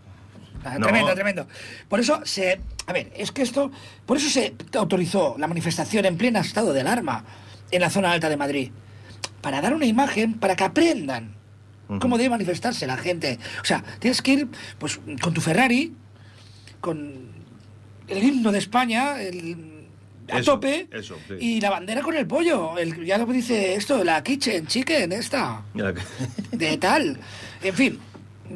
[0.75, 0.85] Ah, No.
[0.87, 1.47] Tremendo, tremendo.
[1.89, 2.59] Por eso se.
[2.85, 3.71] A ver, es que esto.
[4.05, 7.23] Por eso se autorizó la manifestación en pleno estado de alarma
[7.71, 8.71] en la zona alta de Madrid.
[9.41, 11.35] Para dar una imagen, para que aprendan
[12.01, 13.39] cómo debe manifestarse la gente.
[13.61, 14.47] O sea, tienes que ir
[14.77, 15.93] pues, con tu Ferrari,
[16.81, 17.27] con
[18.07, 19.75] el himno de España, el-
[20.29, 21.35] a Eso, tope, eso, sí.
[21.39, 22.77] y la bandera con el pollo.
[22.77, 25.63] El, ya lo dice esto, la kitchen, chicken, esta
[26.51, 27.17] de tal.
[27.63, 27.97] En fin,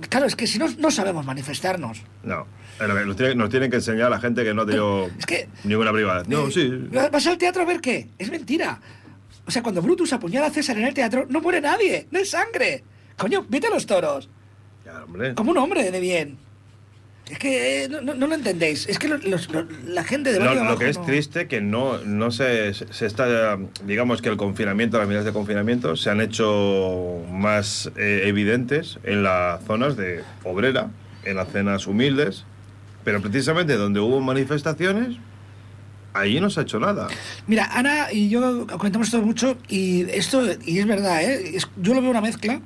[0.10, 2.02] claro, es que si no, no sabemos manifestarnos.
[2.24, 2.46] No.
[2.80, 4.66] Es lo que Nos tiene- nos tienen que enseñar a la gente que no ha
[4.66, 6.24] tenido Es que- ninguna privada.
[6.28, 6.72] No, Eh, sí.
[7.12, 8.10] ¿Vas al teatro a ver qué?
[8.18, 8.80] Es mentira.
[9.46, 12.30] O sea, cuando Brutus apuñala a César en el teatro, no muere nadie, no es
[12.32, 12.84] sangre.
[13.18, 14.30] Coño, vete a los toros.
[14.86, 15.36] Ya, hombre.
[15.36, 16.38] Como un hombre de bien.
[17.30, 18.88] Es que eh, no, lo entendéis.
[18.90, 21.62] Es que los- los- los- la gente de Lo, lo que es no- triste que
[21.62, 26.20] no, no se, se está, digamos que el confinamiento, las medidas de confinamiento se han
[26.20, 30.90] hecho más eh, evidentes en las zonas de obrera,
[31.24, 32.44] en las zonas humildes,
[33.06, 35.16] pero precisamente donde hubo manifestaciones,
[36.14, 37.08] allí no se ha hecho nada.
[37.48, 41.58] Mira, Ana y yo comentamos esto mucho y esto, y es verdad, ¿eh?
[41.78, 42.60] Yo lo veo una mezcla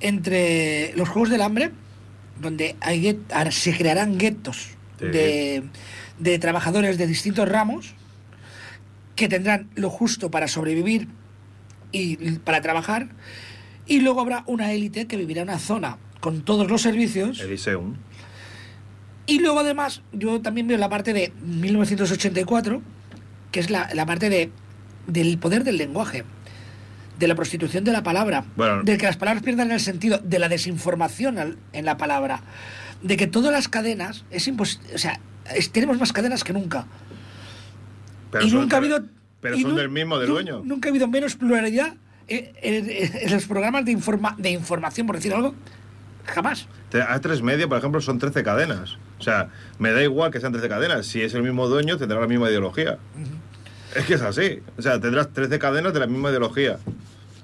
[0.00, 1.70] entre los Juegos del Hambre,
[2.40, 3.18] donde hay
[3.50, 4.68] se crearán guetos
[4.98, 5.06] Sí.
[5.08, 5.62] de,
[6.18, 7.94] de trabajadores de distintos ramos
[9.14, 11.08] que tendrán lo justo para sobrevivir
[11.92, 13.08] y para trabajar,
[13.86, 17.40] y luego habrá una élite que vivirá en una zona con todos los servicios.
[17.40, 17.96] Eliseum.
[19.26, 22.80] Y luego además yo también veo la parte de 1984,
[23.52, 24.50] que es la, la parte de,
[25.06, 26.24] del poder del lenguaje,
[27.18, 28.82] de la prostitución de la palabra, Bueno.
[28.82, 32.40] de que las palabras pierdan el sentido, de la desinformación en la palabra,
[33.02, 35.20] de que todas las cadenas, es impos- o sea,
[35.54, 36.86] es- tenemos más cadenas que nunca.
[38.30, 39.00] Pero y son, nunca ha habido...
[39.40, 40.62] Pero son del mismo, del dueño.
[40.64, 41.94] Nunca ha habido menos pluralidad
[42.28, 45.54] en, en- en los programas de, informa, de información, por decir algo,
[46.24, 46.66] jamás.
[46.90, 48.96] Te- A3 Media, por ejemplo, son 13 cadenas.
[49.18, 49.48] O sea,
[49.78, 51.06] me da igual que sean 13 cadenas.
[51.06, 52.98] Si es el mismo dueño, tendrá la misma ideología.
[53.94, 54.60] Es que es así.
[54.78, 56.78] O sea, tendrás 13 cadenas de la misma ideología.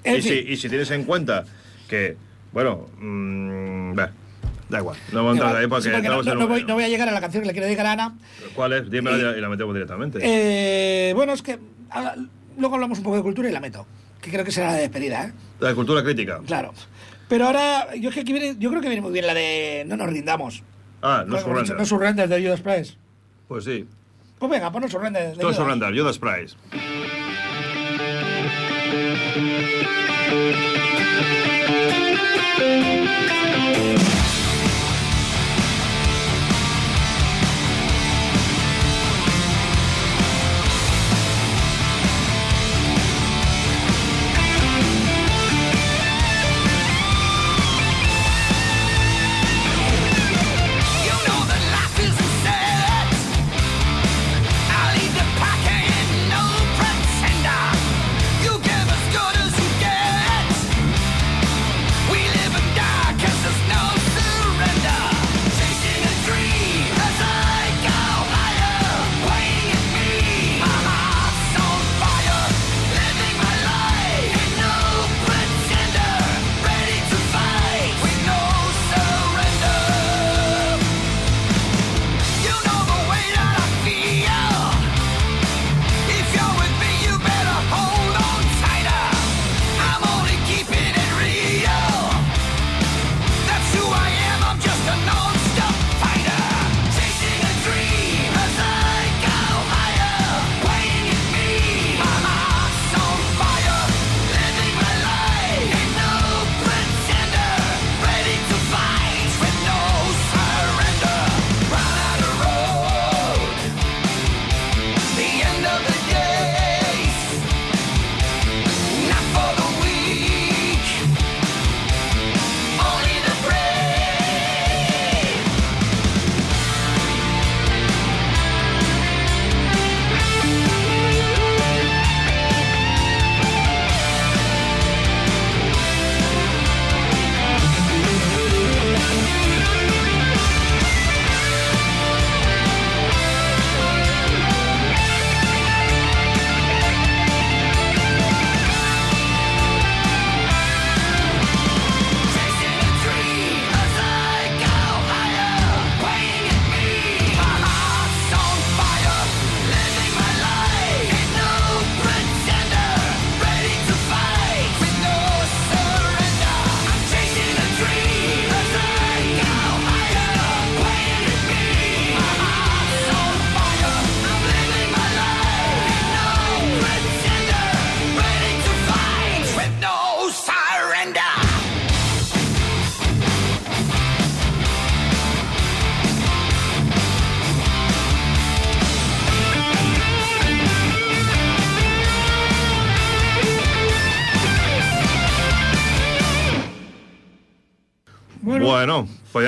[0.05, 1.45] Y si, y si tienes en cuenta
[1.87, 2.17] que,
[2.51, 4.11] bueno, mm, bah,
[4.69, 4.97] da igual.
[5.11, 6.89] No vamos a entrar ahí porque, Sí, porque no, no- no voy, no voy a
[6.89, 8.15] llegar a la canción que le quiero dedicar a Ana.
[8.53, 8.89] ¿Cuál es?
[8.91, 10.19] Dímela Y- y la metemos directamente.
[10.21, 11.57] Eh, bueno, es que
[11.89, 12.15] ahora-
[12.57, 13.85] luego hablamos un poco de cultura y la meto.
[14.21, 15.33] Que creo que será la de despedida, ¿eh?
[15.59, 16.39] La cultura crítica.
[16.45, 16.73] Claro.
[17.29, 19.85] Pero ahora, yo, es que aquí viene, yo creo que viene muy bien la de
[19.87, 20.63] No nos rindamos.
[21.01, 21.77] Ah, no surrender.
[21.77, 22.93] No surrender de Judas Price.
[23.47, 23.85] Pues sí.
[24.39, 25.35] Pues venga, pues no surrender.
[25.35, 25.55] de Judas.
[25.55, 25.97] surrender.
[25.97, 26.55] Judas Price.
[32.63, 34.42] You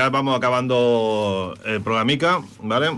[0.06, 2.91] ya vamos acabando el programica, ¿vale?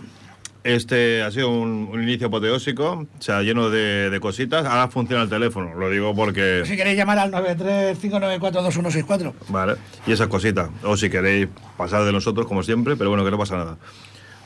[0.63, 4.65] Este ha sido un, un inicio apoteósico, o sea, lleno de, de cositas.
[4.65, 6.63] Ahora funciona el teléfono, lo digo porque...
[6.65, 9.33] Si queréis llamar al 935942164.
[9.47, 10.69] Vale, y esas cositas.
[10.83, 11.47] O si queréis
[11.77, 13.77] pasar de nosotros, como siempre, pero bueno, que no pasa nada.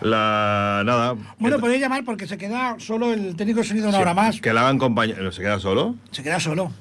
[0.02, 0.84] La...
[0.86, 1.16] Nada.
[1.40, 4.40] Bueno, podéis llamar porque se queda solo el técnico de sonido una hora más.
[4.42, 5.16] Que la hagan compañía...
[5.32, 5.96] ¿Se queda solo?
[6.12, 6.72] Se queda solo.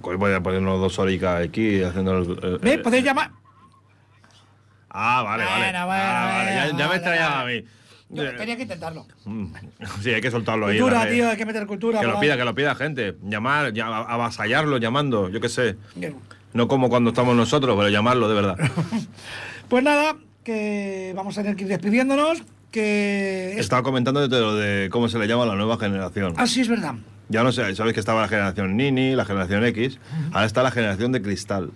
[0.00, 2.18] Pues voy a ponernos dos horitas aquí haciendo...
[2.18, 2.82] el- el-.
[2.82, 3.30] Podéis llamar.
[5.00, 5.64] Ah, vale, vale.
[5.64, 7.64] Bueno, bueno, Ah, vale, ya, bueno, ya me extrañaba a mí.
[8.10, 9.06] Yo Eh, tenía que intentarlo.
[9.26, 9.46] mm,
[10.02, 10.78] Sí, hay que soltarlo ahí.
[10.78, 12.00] en la Cultura, tío, hay que meter cultura.
[12.00, 12.38] Que lo pida, ahí.
[12.38, 13.16] que lo pida gente.
[13.22, 15.76] Llamar, avasallarlo llamando, yo qué sé.
[16.54, 18.56] No como cuando estamos nosotros, pero llamarlo de verdad.
[19.68, 22.42] Pues nada, que vamos a tener que ir despidiéndonos.
[22.70, 23.52] Que.
[23.52, 26.32] es- Estaba comentando de lo de cómo se le llama a la nueva generación.
[26.38, 26.94] Ah, sí, es verdad.
[27.28, 29.98] Ya no sé, sabes que estaba la generación Nini, la generación X,
[30.32, 31.70] ahora está la generación de cristal.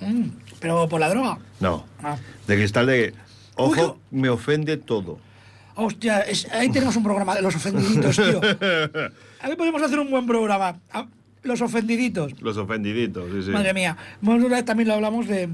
[0.00, 0.24] Mm,
[0.66, 1.38] pero por la droga.
[1.60, 2.16] No, Ah.
[2.48, 3.14] de cristal de...
[3.56, 5.18] Uy, Ojo, me ofende todo.
[5.76, 8.40] Hostia, es- ahí tenemos un programa de los ofendiditos, tío.
[9.40, 10.78] Ahí podemos hacer un buen programa.
[10.92, 11.06] Ah,
[11.44, 12.32] Los ofendiditos.
[12.42, 13.50] Los ofendiditos, sí, sí.
[13.50, 13.96] Madre mía.
[14.20, 15.48] Bueno, una vez también lo hablamos de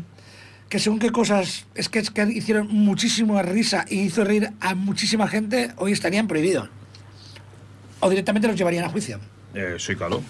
[0.70, 4.74] que según qué cosas es que, es que hicieron muchísima risa y hizo reír a
[4.74, 6.70] muchísima gente, hoy estarían prohibidos.
[8.00, 9.20] O directamente los llevarían a juicio.
[9.54, 10.22] Eh, sí, claro.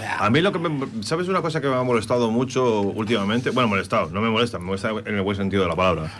[0.00, 0.60] Sea, A mí lo que
[1.02, 3.50] ¿Sabes una cosa que me ha molestado mucho últimamente?
[3.50, 6.10] Bueno, molestado, no me molesta, me molesta en el buen sentido de la palabra.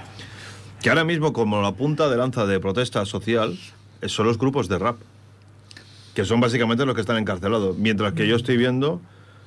[0.82, 3.58] Que ahora mismo, como la punta de lanza de protesta social,
[4.00, 4.96] eh, son los grupos de rap.
[6.14, 7.76] Que son básicamente los que están encarcelados.
[7.78, 9.00] Mientras que yo estoy viendo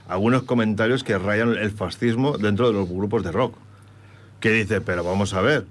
[0.08, 3.56] algunos comentarios que rayan el fascismo dentro de los grupos de rock.
[4.40, 5.66] Que dice, pero vamos a ver,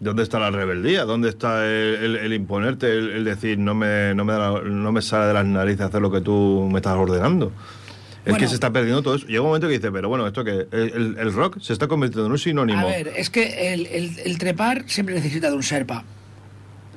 [0.00, 1.04] ¿dónde está la rebeldía?
[1.04, 5.02] ¿Dónde está el imponerte, el, el decir, no me, no, me da la- no me
[5.02, 7.52] sale de las narices hacer lo que tú me estás ordenando?
[8.26, 8.38] Es Bueno.
[8.44, 9.26] que se está perdiendo todo eso.
[9.28, 12.32] Llega un momento que dice, pero bueno, esto que el, rock se está convirtiendo en
[12.32, 12.80] un sinónimo.
[12.80, 16.02] a ver, es que el, el- el trepar siempre necesita de un serpa.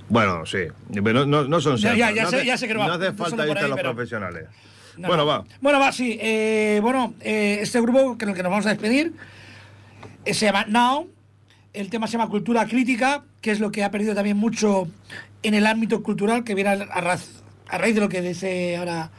[0.10, 0.58] Bueno, sí,
[1.04, 2.80] pero no, no son Ya, ya, serpas, ya no sé- hace- ya sé que no
[2.80, 2.88] va.
[2.88, 4.46] No hace falta irte a los pero- profesionales.
[4.98, 5.28] No, bueno, no.
[5.30, 5.46] va.
[5.62, 6.18] Bueno, va, sí.
[6.20, 9.14] Eh, bueno, eh, este grupo con el que nos vamos a despedir
[10.26, 11.10] eh, se llama Now.
[11.74, 14.88] El tema se llama Cultura Crítica, que es lo que ha perdido también mucho
[15.44, 18.76] en el ámbito cultural, que viene a, a raz- a raíz de lo que dice
[18.78, 19.12] ahora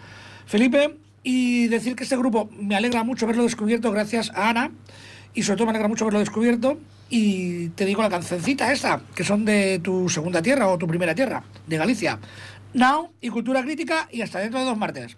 [0.47, 0.97] Felipe.
[1.23, 4.71] Y decir que este grupo me alegra mucho verlo descubierto gracias a Ana.
[5.35, 6.79] Y sobre todo me alegra mucho verlo descubierto.
[7.11, 11.14] Y te digo la cancioncita esta, que son de tu segunda tierra o tu primera
[11.14, 12.18] tierra, de Galicia.
[12.73, 15.16] Now y Cultura Crítica y hasta dentro de dos martes.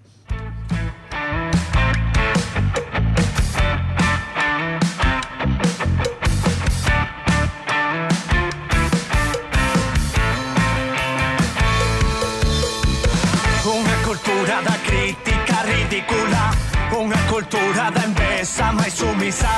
[13.62, 15.31] Unha cultura da crítica
[15.62, 19.48] ridícula Unha cultura da envesa máis sumisa.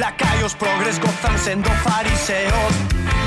[0.00, 2.74] Lacaios progres gozan sendo fariseos.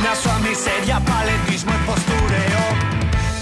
[0.01, 2.65] Na súa miseria, paletismo e postureo.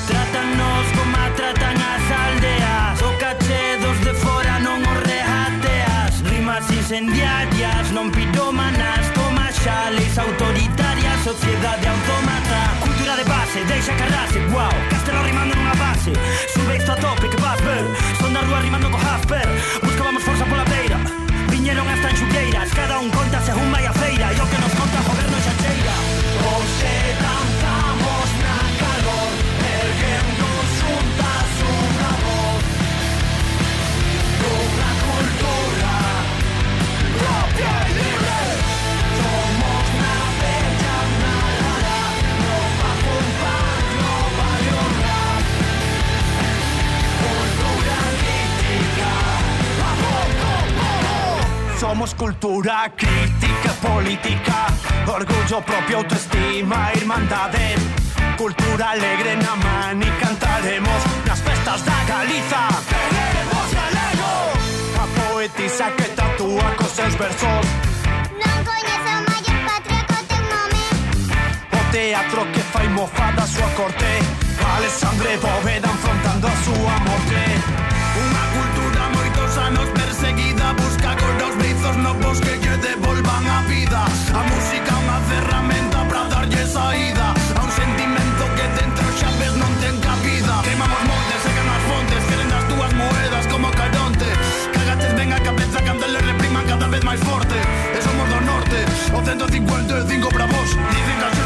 [0.04, 2.98] Trátanos como tratan as aldeas.
[3.00, 10.20] O caché dos de fora non os rehateas Rimas incendiarias, non piromanas Toma xa leis
[10.20, 10.93] autoritarias,
[11.24, 16.12] sociedade automata Cultura de base, deixa carrase, wow Castelo rimando nunha base.
[16.54, 17.86] Sube isto a tope que vas ver.
[18.20, 19.48] Son da rúa rimando co Hasper
[19.82, 21.00] Buscábamos forza pola beira.
[21.50, 24.28] Viñeron hasta en xugueiras Cada un conta según vai a feira.
[24.36, 26.03] E o que nos conta o goberno xa cheira.
[52.24, 54.68] Cultura crítica política
[55.06, 57.76] Orgullo propio, autoestima, irmandade
[58.38, 62.64] Cultura alegre na man e cantaremos Nas festas da Galiza.
[62.88, 64.34] Queremos galego
[65.04, 67.66] A poetisa que tatúa cos seus versos
[68.40, 70.04] Non coñezo maior patria
[70.54, 70.84] nome
[71.76, 74.12] O teatro que fai mofa da súa corte
[74.78, 76.04] Alexandre Bóveda en
[81.94, 84.02] os novos que lle devolvan a vida.
[84.34, 87.28] A música unha ferramenta para darlle saída.
[87.58, 90.56] A un sentimento que dentro xa ves non ten cabida.
[90.66, 94.30] Quemamos montes, secan as fontes, queren das túas moedas como calonte
[94.74, 97.58] Cagaches ven a cabeza cando le repriman cada vez máis forte.
[97.94, 98.80] E somos do norte,
[99.14, 100.70] o 155 para vos.
[100.74, 101.43] Dicen que